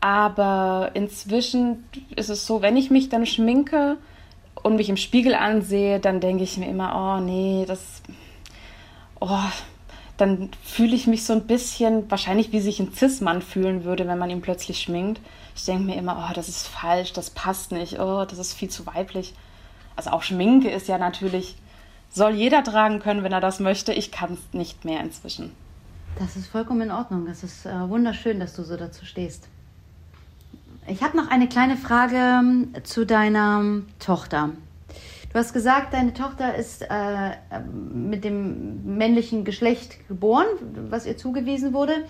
Aber 0.00 0.90
inzwischen 0.94 1.84
ist 2.14 2.30
es 2.30 2.46
so, 2.46 2.62
wenn 2.62 2.76
ich 2.76 2.90
mich 2.90 3.08
dann 3.08 3.26
schminke, 3.26 3.98
und 4.62 4.76
mich 4.76 4.88
im 4.88 4.96
Spiegel 4.96 5.34
ansehe, 5.34 6.00
dann 6.00 6.20
denke 6.20 6.44
ich 6.44 6.56
mir 6.56 6.68
immer, 6.68 7.18
oh 7.18 7.24
nee, 7.24 7.64
das, 7.66 8.02
oh, 9.20 9.38
dann 10.18 10.50
fühle 10.64 10.96
ich 10.96 11.06
mich 11.06 11.24
so 11.24 11.32
ein 11.32 11.46
bisschen, 11.46 12.10
wahrscheinlich 12.10 12.52
wie 12.52 12.60
sich 12.60 12.80
ein 12.80 12.92
Cis-Mann 12.92 13.40
fühlen 13.40 13.84
würde, 13.84 14.06
wenn 14.08 14.18
man 14.18 14.30
ihn 14.30 14.42
plötzlich 14.42 14.80
schminkt. 14.80 15.20
Ich 15.54 15.64
denke 15.64 15.84
mir 15.84 15.96
immer, 15.96 16.28
oh, 16.28 16.34
das 16.34 16.48
ist 16.48 16.66
falsch, 16.66 17.12
das 17.12 17.30
passt 17.30 17.70
nicht, 17.70 18.00
oh, 18.00 18.24
das 18.24 18.38
ist 18.38 18.52
viel 18.52 18.68
zu 18.68 18.84
weiblich. 18.84 19.34
Also 19.94 20.10
auch 20.10 20.22
Schminke 20.22 20.70
ist 20.70 20.88
ja 20.88 20.98
natürlich, 20.98 21.56
soll 22.10 22.32
jeder 22.32 22.64
tragen 22.64 22.98
können, 22.98 23.22
wenn 23.22 23.32
er 23.32 23.40
das 23.40 23.60
möchte. 23.60 23.92
Ich 23.92 24.10
kann 24.10 24.34
es 24.34 24.40
nicht 24.52 24.84
mehr 24.84 25.00
inzwischen. 25.00 25.52
Das 26.18 26.36
ist 26.36 26.48
vollkommen 26.48 26.82
in 26.82 26.90
Ordnung. 26.90 27.26
Das 27.26 27.44
ist 27.44 27.64
äh, 27.64 27.88
wunderschön, 27.88 28.40
dass 28.40 28.54
du 28.54 28.64
so 28.64 28.76
dazu 28.76 29.04
stehst. 29.04 29.46
Ich 30.88 31.02
habe 31.02 31.16
noch 31.16 31.30
eine 31.30 31.48
kleine 31.48 31.76
Frage 31.76 32.16
ähm, 32.16 32.72
zu 32.82 33.06
deiner 33.06 33.62
Tochter. 34.00 34.50
Du 35.30 35.38
hast 35.38 35.52
gesagt, 35.52 35.92
deine 35.92 36.14
Tochter 36.14 36.54
ist 36.54 36.82
äh, 36.82 37.36
mit 37.92 38.24
dem 38.24 38.96
männlichen 38.96 39.44
Geschlecht 39.44 40.08
geboren, 40.08 40.46
was 40.88 41.04
ihr 41.04 41.18
zugewiesen 41.18 41.74
wurde, 41.74 42.06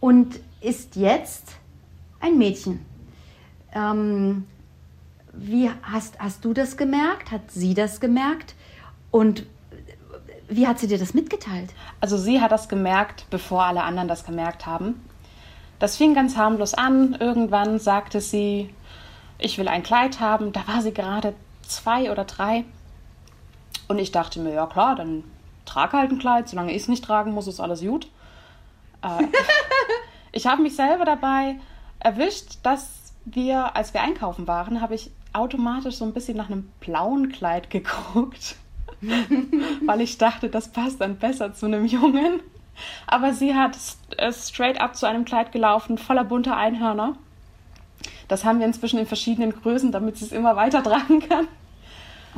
und 0.00 0.38
ist 0.60 0.96
jetzt 0.96 1.56
ein 2.20 2.36
Mädchen. 2.36 2.84
Ähm, 3.74 4.44
wie 5.32 5.70
hast, 5.82 6.18
hast 6.18 6.44
du 6.44 6.52
das 6.52 6.76
gemerkt? 6.76 7.30
Hat 7.30 7.50
sie 7.50 7.72
das 7.72 8.00
gemerkt? 8.00 8.54
Und 9.10 9.46
wie 10.48 10.66
hat 10.66 10.78
sie 10.78 10.88
dir 10.88 10.98
das 10.98 11.14
mitgeteilt? 11.14 11.72
Also 12.00 12.18
sie 12.18 12.40
hat 12.40 12.52
das 12.52 12.68
gemerkt, 12.68 13.26
bevor 13.30 13.64
alle 13.64 13.82
anderen 13.82 14.08
das 14.08 14.24
gemerkt 14.24 14.66
haben. 14.66 15.00
Das 15.78 15.96
fing 15.96 16.14
ganz 16.14 16.36
harmlos 16.36 16.74
an. 16.74 17.16
Irgendwann 17.18 17.78
sagte 17.78 18.20
sie, 18.20 18.70
ich 19.38 19.58
will 19.58 19.68
ein 19.68 19.82
Kleid 19.82 20.20
haben. 20.20 20.52
Da 20.52 20.66
war 20.66 20.82
sie 20.82 20.92
gerade 20.92 21.34
zwei 21.70 22.10
oder 22.10 22.24
drei. 22.24 22.64
Und 23.88 23.98
ich 23.98 24.12
dachte 24.12 24.40
mir, 24.40 24.52
ja 24.52 24.66
klar, 24.66 24.96
dann 24.96 25.24
trage 25.64 25.96
halt 25.96 26.10
ein 26.10 26.18
Kleid. 26.18 26.48
Solange 26.48 26.72
ich 26.72 26.82
es 26.82 26.88
nicht 26.88 27.04
tragen 27.04 27.32
muss, 27.32 27.46
ist 27.46 27.60
alles 27.60 27.80
gut. 27.80 28.10
Äh, 29.02 29.24
ich 30.32 30.46
habe 30.46 30.62
mich 30.62 30.76
selber 30.76 31.04
dabei 31.04 31.56
erwischt, 32.00 32.58
dass 32.62 33.12
wir, 33.24 33.76
als 33.76 33.94
wir 33.94 34.02
einkaufen 34.02 34.46
waren, 34.46 34.80
habe 34.80 34.94
ich 34.94 35.10
automatisch 35.32 35.96
so 35.96 36.04
ein 36.04 36.12
bisschen 36.12 36.36
nach 36.36 36.50
einem 36.50 36.70
blauen 36.80 37.30
Kleid 37.30 37.70
geguckt. 37.70 38.56
weil 39.86 40.00
ich 40.00 40.18
dachte, 40.18 40.48
das 40.48 40.68
passt 40.68 41.00
dann 41.00 41.16
besser 41.16 41.54
zu 41.54 41.66
einem 41.66 41.86
Jungen. 41.86 42.40
Aber 43.06 43.32
sie 43.32 43.54
hat 43.54 43.76
straight 44.32 44.80
up 44.80 44.96
zu 44.96 45.06
einem 45.06 45.24
Kleid 45.24 45.52
gelaufen, 45.52 45.98
voller 45.98 46.24
bunter 46.24 46.56
Einhörner. 46.56 47.16
Das 48.28 48.44
haben 48.44 48.60
wir 48.60 48.66
inzwischen 48.66 48.98
in 48.98 49.06
verschiedenen 49.06 49.52
Größen, 49.52 49.90
damit 49.90 50.18
sie 50.18 50.26
es 50.26 50.32
immer 50.32 50.54
weiter 50.56 50.82
tragen 50.82 51.20
kann. 51.20 51.48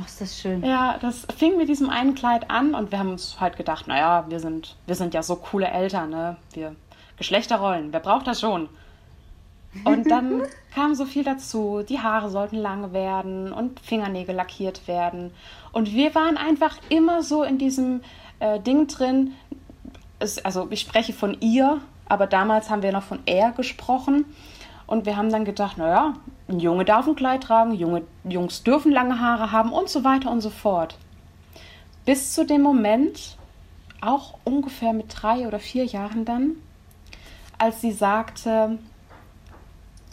Ach, 0.01 0.07
ist 0.07 0.21
das 0.21 0.39
schön. 0.39 0.65
Ja, 0.65 0.99
das 1.01 1.27
fing 1.37 1.57
mit 1.57 1.69
diesem 1.69 1.91
einen 1.91 2.15
Kleid 2.15 2.51
an 2.51 2.75
und 2.75 2.91
wir 2.91 2.99
haben 2.99 3.11
uns 3.11 3.41
halt 3.41 3.57
gedacht, 3.57 3.87
naja, 3.87 4.25
wir 4.29 4.41
sind, 4.41 4.77
wir 4.87 4.95
sind 4.95 5.15
ja 5.15 5.23
so 5.23 5.37
coole 5.37 5.69
Eltern, 5.69 6.11
ne? 6.11 6.37
Wir 6.53 6.75
Geschlechterrollen, 7.21 7.93
wer 7.93 8.01
braucht 8.01 8.27
das 8.27 8.41
schon? 8.41 8.71
Und 9.85 10.11
dann 10.11 10.43
kam 10.75 10.95
so 10.95 11.05
viel 11.05 11.23
dazu. 11.23 11.85
Die 11.87 12.01
Haare 12.01 12.31
sollten 12.31 12.57
lang 12.57 12.95
werden 12.95 13.53
und 13.53 13.79
Fingernägel 13.81 14.35
lackiert 14.35 14.89
werden. 14.89 15.31
Und 15.71 15.93
wir 15.93 16.15
waren 16.15 16.39
einfach 16.39 16.79
immer 16.89 17.23
so 17.23 17.43
in 17.43 17.59
diesem 17.59 18.01
äh, 18.39 18.59
Ding 18.59 18.87
drin, 18.87 19.35
es, 20.19 20.43
also 20.45 20.67
ich 20.71 20.81
spreche 20.81 21.13
von 21.13 21.37
ihr, 21.41 21.81
aber 22.09 22.27
damals 22.27 22.71
haben 22.71 22.83
wir 22.83 22.93
noch 22.93 23.03
von 23.03 23.21
er 23.27 23.53
gesprochen. 23.53 24.25
Und 24.87 25.05
wir 25.05 25.19
haben 25.19 25.31
dann 25.31 25.45
gedacht, 25.45 25.77
naja, 25.77 26.15
ein 26.51 26.61
Junge 26.61 26.85
darf 26.85 27.07
ein 27.07 27.15
Kleid 27.15 27.45
tragen, 27.45 27.73
Junge, 27.75 28.03
Jungs 28.25 28.63
dürfen 28.63 28.93
lange 28.93 29.21
Haare 29.21 29.53
haben 29.53 29.73
und 29.73 29.89
so 29.89 30.05
weiter 30.05 30.31
und 30.31 30.41
so 30.41 30.51
fort. 30.51 30.97
Bis 32.05 32.35
zu 32.35 32.45
dem 32.45 32.63
Moment, 32.63 33.37
auch 34.01 34.35
ungefähr 34.45 34.93
mit 34.93 35.07
drei 35.11 35.47
oder 35.47 35.59
vier 35.59 35.85
Jahren 35.85 36.25
dann, 36.25 36.57
als 37.59 37.81
sie 37.81 37.93
sagte, 37.93 38.79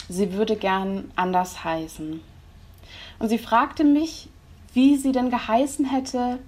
sie 0.09 0.33
würde 0.33 0.55
gern 0.55 1.11
anders 1.15 1.63
heißen. 1.63 2.21
Und 3.19 3.29
sie 3.29 3.37
fragte 3.37 3.83
mich, 3.83 4.29
wie 4.73 4.97
sie 4.97 5.11
denn 5.11 5.29
geheißen 5.29 5.85
hätte, 5.85 6.39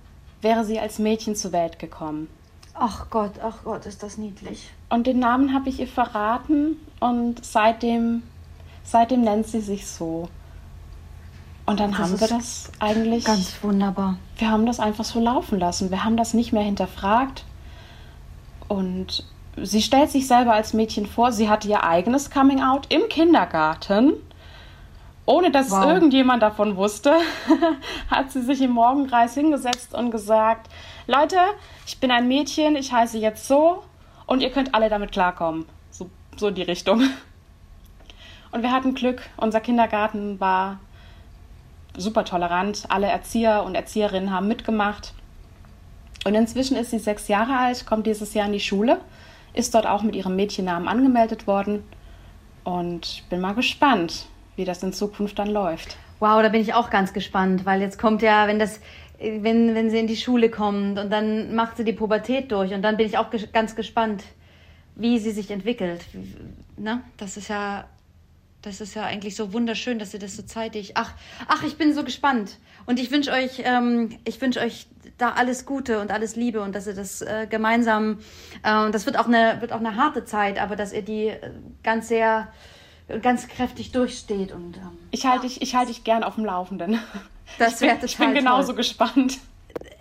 wäre 0.42 0.64
sie 0.64 0.80
als 0.80 1.00
Mädchen 1.00 1.36
zur 1.36 1.52
Welt 1.52 1.80
gekommen. 1.80 2.30
Ach 2.74 3.10
Gott, 3.10 3.34
ach 3.44 3.64
Gott, 3.64 3.86
ist 3.86 4.04
das 4.04 4.18
niedlich. 4.18 4.70
Und 4.90 5.08
den 5.08 5.20
Namen 5.20 5.54
habe 5.54 5.70
ich 5.70 5.80
ihr 5.80 5.88
verraten 5.88 6.78
und 7.00 7.44
seitdem, 7.44 8.24
seitdem 8.84 9.22
nennt 9.22 9.48
sie 9.48 9.62
sich 9.62 9.88
so. 9.88 10.30
Und 11.66 11.80
dann 11.80 11.92
das 11.92 12.00
haben 12.00 12.20
wir 12.20 12.28
das 12.28 12.72
eigentlich. 12.80 13.26
Ganz 13.26 13.62
wunderbar. 13.62 14.18
Wir 14.38 14.50
haben 14.50 14.66
das 14.66 14.80
einfach 14.80 15.06
so 15.06 15.20
laufen 15.20 15.60
lassen. 15.60 15.92
Wir 15.92 16.04
haben 16.04 16.18
das 16.18 16.34
nicht 16.34 16.52
mehr 16.52 16.64
hinterfragt. 16.64 17.46
Und 18.68 19.24
sie 19.62 19.82
stellt 19.82 20.10
sich 20.10 20.28
selber 20.28 20.54
als 20.54 20.74
Mädchen 20.74 21.06
vor. 21.06 21.32
Sie 21.32 21.48
hatte 21.48 21.68
ihr 21.68 21.84
eigenes 21.84 22.32
Coming 22.32 22.62
Out 22.62 22.88
im 22.92 23.08
Kindergarten. 23.08 24.14
Ohne 25.26 25.52
dass 25.52 25.70
wow. 25.70 25.86
irgendjemand 25.86 26.42
davon 26.42 26.76
wusste, 26.76 27.14
hat 28.10 28.32
sie 28.32 28.42
sich 28.42 28.64
im 28.64 28.72
Morgenkreis 28.72 29.36
hingesetzt 29.36 29.94
und 29.94 30.10
gesagt, 30.10 30.72
Leute, 31.06 31.38
ich 31.86 32.00
bin 32.00 32.10
ein 32.10 32.28
Mädchen, 32.28 32.76
ich 32.76 32.92
heiße 32.92 33.20
jetzt 33.20 33.48
so 33.48 33.84
und 34.26 34.42
ihr 34.42 34.50
könnt 34.50 34.74
alle 34.74 34.90
damit 34.90 35.12
klarkommen. 35.12 35.66
So, 35.92 36.10
so 36.36 36.48
in 36.48 36.56
die 36.56 36.64
Richtung. 36.64 37.04
Und 38.52 38.64
wir 38.64 38.72
hatten 38.72 38.96
Glück, 38.96 39.22
unser 39.38 39.60
Kindergarten 39.60 40.40
war 40.40 40.80
super 41.96 42.26
tolerant. 42.26 42.86
Alle 42.90 43.08
Erzieher 43.08 43.64
und 43.64 43.76
Erzieherinnen 43.76 44.32
haben 44.32 44.48
mitgemacht. 44.48 45.14
Und 46.26 46.36
inzwischen 46.36 46.76
ist 46.76 46.92
sie 46.92 47.00
sechs 47.00 47.28
Jahre 47.28 47.58
alt, 47.58 47.86
kommt 47.86 48.08
dieses 48.08 48.34
Jahr 48.34 48.48
in 48.48 48.54
die 48.54 48.60
Schule, 48.60 49.00
ist 49.54 49.74
dort 49.74 49.88
auch 49.88 50.04
mit 50.04 50.16
ihrem 50.16 50.36
Mädchennamen 50.36 50.88
angemeldet 50.88 51.48
worden. 51.48 51.84
Und 52.64 53.24
bin 53.30 53.40
mal 53.40 53.54
gespannt, 53.54 54.28
wie 54.56 54.66
das 54.66 54.84
in 54.84 54.94
Zukunft 54.94 55.40
dann 55.40 55.50
läuft. 55.50 55.98
Wow, 56.20 56.42
da 56.42 56.50
bin 56.50 56.62
ich 56.62 56.74
auch 56.74 56.90
ganz 56.90 57.14
gespannt, 57.14 57.66
weil 57.66 57.82
jetzt 57.82 57.98
kommt 57.98 58.22
ja, 58.22 58.48
wenn 58.48 58.60
das 58.60 58.82
wenn, 59.20 59.76
wenn 59.76 59.90
sie 59.90 60.00
in 60.00 60.08
die 60.08 60.16
Schule 60.16 60.50
kommt 60.50 60.98
und 60.98 61.12
dann 61.12 61.54
macht 61.54 61.78
sie 61.78 61.84
die 61.84 61.94
Pubertät 61.94 62.52
durch 62.52 62.74
und 62.74 62.82
dann 62.82 62.98
bin 62.98 63.06
ich 63.06 63.18
auch 63.18 63.30
ges 63.30 63.52
ganz 63.52 63.76
gespannt, 63.76 64.24
wie 64.96 65.20
sie 65.20 65.32
sich 65.32 65.52
entwickelt. 65.52 66.02
Ne? 66.78 67.02
Das 67.18 67.36
ist 67.36 67.50
ja 67.50 67.86
das 68.62 68.82
ist 68.82 68.94
ja 68.96 69.04
eigentlich 69.04 69.36
so 69.36 69.54
wunderschön, 69.54 70.00
dass 70.00 70.14
ihr 70.14 70.20
das 70.20 70.36
so 70.36 70.44
zeitig. 70.44 70.92
Ach, 70.96 71.12
ach, 71.48 71.64
ich 71.64 71.78
bin 71.78 71.94
so 71.94 72.04
gespannt. 72.04 72.58
Und 72.86 73.00
ich 73.00 73.12
wünsche 73.12 73.32
euch, 73.32 73.62
ähm, 73.64 74.18
ich 74.26 74.42
wünsche 74.42 74.60
euch 74.60 74.88
da 75.18 75.32
alles 75.32 75.66
Gute 75.66 76.00
und 76.00 76.12
alles 76.12 76.36
Liebe 76.36 76.62
und 76.62 76.74
dass 76.74 76.88
ihr 76.88 76.96
das 76.96 77.22
äh, 77.22 77.48
gemeinsam, 77.50 78.20
äh, 78.64 78.90
das 78.92 79.06
wird 79.06 79.18
auch 79.18 79.28
eine, 79.28 79.62
wird 79.62 79.72
auch 79.72 79.80
eine 79.80 79.96
harte 79.96 80.26
Zeit, 80.26 80.60
aber 80.60 80.76
dass 80.76 80.94
ihr 80.94 81.02
die 81.02 81.28
äh, 81.28 81.52
ganz 81.84 82.08
sehr, 82.08 82.48
ganz 83.22 83.48
kräftig 83.48 83.92
durchsteht 83.92 84.52
und. 84.52 84.78
Ähm, 84.78 84.98
ich 85.12 85.26
halte 85.26 85.48
dich, 85.48 85.62
ich 85.62 85.76
halte 85.76 85.92
dich 85.92 86.04
gern 86.04 86.24
auf 86.24 86.36
dem 86.36 86.46
Laufenden. 86.46 87.00
Das 87.58 87.82
wäre 87.82 87.96
total 87.96 88.06
Ich 88.06 88.18
bin 88.18 88.34
genauso 88.36 88.68
toll. 88.68 88.78
gespannt. 88.78 89.40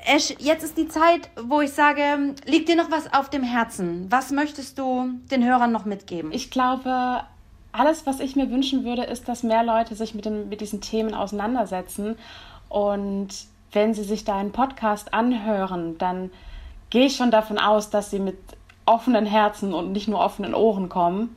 Esch, 0.07 0.35
jetzt 0.39 0.65
ist 0.65 0.77
die 0.77 0.89
Zeit, 0.89 1.31
wo 1.43 1.61
ich 1.61 1.71
sage, 1.73 2.35
liegt 2.45 2.69
dir 2.69 2.77
noch 2.77 2.91
was 2.91 3.13
auf 3.13 3.31
dem 3.31 3.43
Herzen? 3.43 4.07
Was 4.11 4.31
möchtest 4.31 4.79
du 4.79 5.11
den 5.31 5.45
Hörern 5.45 5.73
noch 5.73 5.85
mitgeben? 5.85 6.33
Ich 6.33 6.51
glaube, 6.51 7.23
alles, 7.73 8.07
was 8.07 8.21
ich 8.21 8.37
mir 8.37 8.51
wünschen 8.51 8.85
würde, 8.85 9.05
ist, 9.05 9.29
dass 9.29 9.43
mehr 9.43 9.63
Leute 9.63 9.95
sich 9.95 10.15
mit, 10.15 10.25
den, 10.25 10.49
mit 10.49 10.61
diesen 10.61 10.81
Themen 10.81 11.15
auseinandersetzen. 11.15 12.17
Und 12.69 13.29
wenn 13.73 13.95
sie 13.95 14.05
sich 14.05 14.25
da 14.25 14.37
einen 14.37 14.53
Podcast 14.53 15.13
anhören, 15.13 15.99
dann 15.99 16.31
gehe 16.91 17.07
ich 17.07 17.17
schon 17.17 17.31
davon 17.31 17.59
aus, 17.59 17.91
dass 17.91 18.11
sie 18.11 18.19
mit 18.19 18.39
offenen 18.87 19.27
Herzen 19.27 19.75
und 19.75 19.93
nicht 19.93 20.09
nur 20.09 20.21
offenen 20.21 20.55
Ohren 20.55 20.89
kommen. 20.89 21.37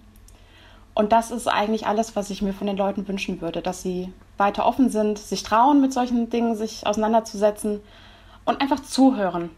Und 0.93 1.11
das 1.11 1.31
ist 1.31 1.47
eigentlich 1.47 1.87
alles, 1.87 2.15
was 2.15 2.29
ich 2.29 2.41
mir 2.41 2.53
von 2.53 2.67
den 2.67 2.77
Leuten 2.77 3.07
wünschen 3.07 3.41
würde, 3.41 3.61
dass 3.61 3.81
sie 3.81 4.11
weiter 4.37 4.65
offen 4.65 4.89
sind, 4.89 5.19
sich 5.19 5.43
trauen, 5.43 5.81
mit 5.81 5.93
solchen 5.93 6.29
Dingen 6.29 6.55
sich 6.55 6.85
auseinanderzusetzen 6.85 7.81
und 8.45 8.61
einfach 8.61 8.79
zuhören. 8.81 9.49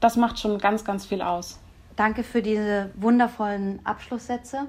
Das 0.00 0.16
macht 0.16 0.38
schon 0.38 0.58
ganz, 0.58 0.84
ganz 0.84 1.06
viel 1.06 1.22
aus. 1.22 1.58
Danke 1.96 2.22
für 2.22 2.42
diese 2.42 2.90
wundervollen 2.96 3.80
Abschlusssätze. 3.84 4.66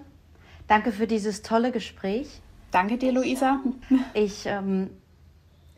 Danke 0.67 0.91
für 0.91 1.08
dieses 1.08 1.41
tolle 1.41 1.71
Gespräch. 1.71 2.28
Danke 2.71 2.97
dir, 2.97 3.12
Luisa. 3.12 3.60
Ich, 4.13 4.45
ähm, 4.45 4.89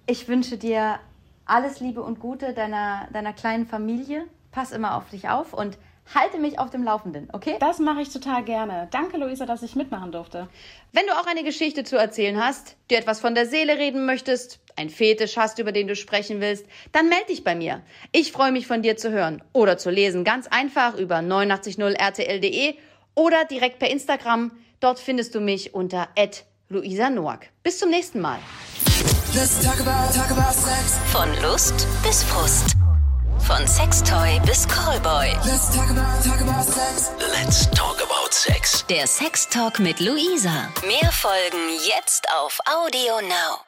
ich 0.06 0.28
wünsche 0.28 0.58
dir 0.58 1.00
alles 1.46 1.80
Liebe 1.80 2.02
und 2.02 2.20
Gute 2.20 2.54
deiner, 2.54 3.08
deiner 3.12 3.34
kleinen 3.34 3.66
Familie. 3.66 4.26
Pass 4.52 4.72
immer 4.72 4.96
auf 4.96 5.10
dich 5.10 5.30
auf 5.30 5.54
und 5.54 5.78
halte 6.14 6.40
mich 6.40 6.60
auf 6.60 6.70
dem 6.70 6.84
Laufenden, 6.84 7.30
okay? 7.34 7.58
Das 7.60 7.80
mache 7.80 8.02
ich 8.02 8.10
total 8.10 8.44
gerne. 8.44 8.88
Danke, 8.92 9.18
Luisa, 9.18 9.46
dass 9.46 9.62
ich 9.62 9.76
mitmachen 9.76 10.12
durfte. 10.12 10.48
Wenn 10.94 11.06
du 11.06 11.14
auch 11.14 11.28
eine 11.28 11.44
Geschichte 11.44 11.84
zu 11.84 11.98
erzählen 11.98 12.42
hast, 12.42 12.78
dir 12.90 12.98
etwas 12.98 13.20
von 13.20 13.36
der 13.36 13.46
Seele 13.46 13.78
reden 13.78 14.06
möchtest, 14.06 14.60
ein 14.76 14.90
Fetisch 14.90 15.38
hast, 15.38 15.60
über 15.60 15.72
den 15.72 15.88
du 15.88 15.96
sprechen 15.96 16.40
willst, 16.40 16.66
dann 16.92 17.10
melde 17.10 17.28
dich 17.28 17.44
bei 17.44 17.56
mir. 17.56 17.82
Ich 18.12 18.32
freue 18.32 18.52
mich 18.52 18.68
von 18.68 18.82
dir 18.82 18.96
zu 18.96 19.12
hören 19.12 19.44
oder 19.52 19.78
zu 19.78 19.90
lesen. 19.90 20.24
Ganz 20.24 20.48
einfach 20.48 20.96
über 20.96 21.18
890rtl.de 21.18 22.76
oder 23.16 23.46
direkt 23.46 23.80
per 23.80 23.90
Instagram. 23.90 24.52
Dort 24.80 25.00
findest 25.00 25.34
du 25.36 25.40
mich 25.40 25.74
unter 25.74 26.10
Luisa 26.70 27.10
Noack. 27.10 27.50
Bis 27.64 27.80
zum 27.80 27.90
nächsten 27.90 28.22
Mal. 28.22 28.40
Talk 29.64 29.80
about, 29.80 30.14
talk 30.14 30.32
about 30.32 30.54
Von 31.12 31.30
Lust 31.42 31.88
bis 32.04 32.24
Frust. 32.24 32.76
Von 33.40 33.66
Sextoy 33.68 34.40
bis 34.46 34.68
Callboy. 34.68 35.30
Let's 35.46 35.76
talk 35.76 35.90
about, 35.90 36.24
talk 36.24 36.42
about 36.42 36.64
sex. 36.64 37.12
Let's 37.20 37.70
talk 37.72 38.02
about 38.02 38.32
sex. 38.32 38.86
Der 38.88 39.08
Sextalk 39.08 39.80
mit 39.80 40.00
Luisa. 40.00 40.72
Mehr 40.86 41.12
Folgen 41.12 41.70
jetzt 41.88 42.28
auf 42.36 42.60
Audio 42.66 43.22
Now. 43.22 43.67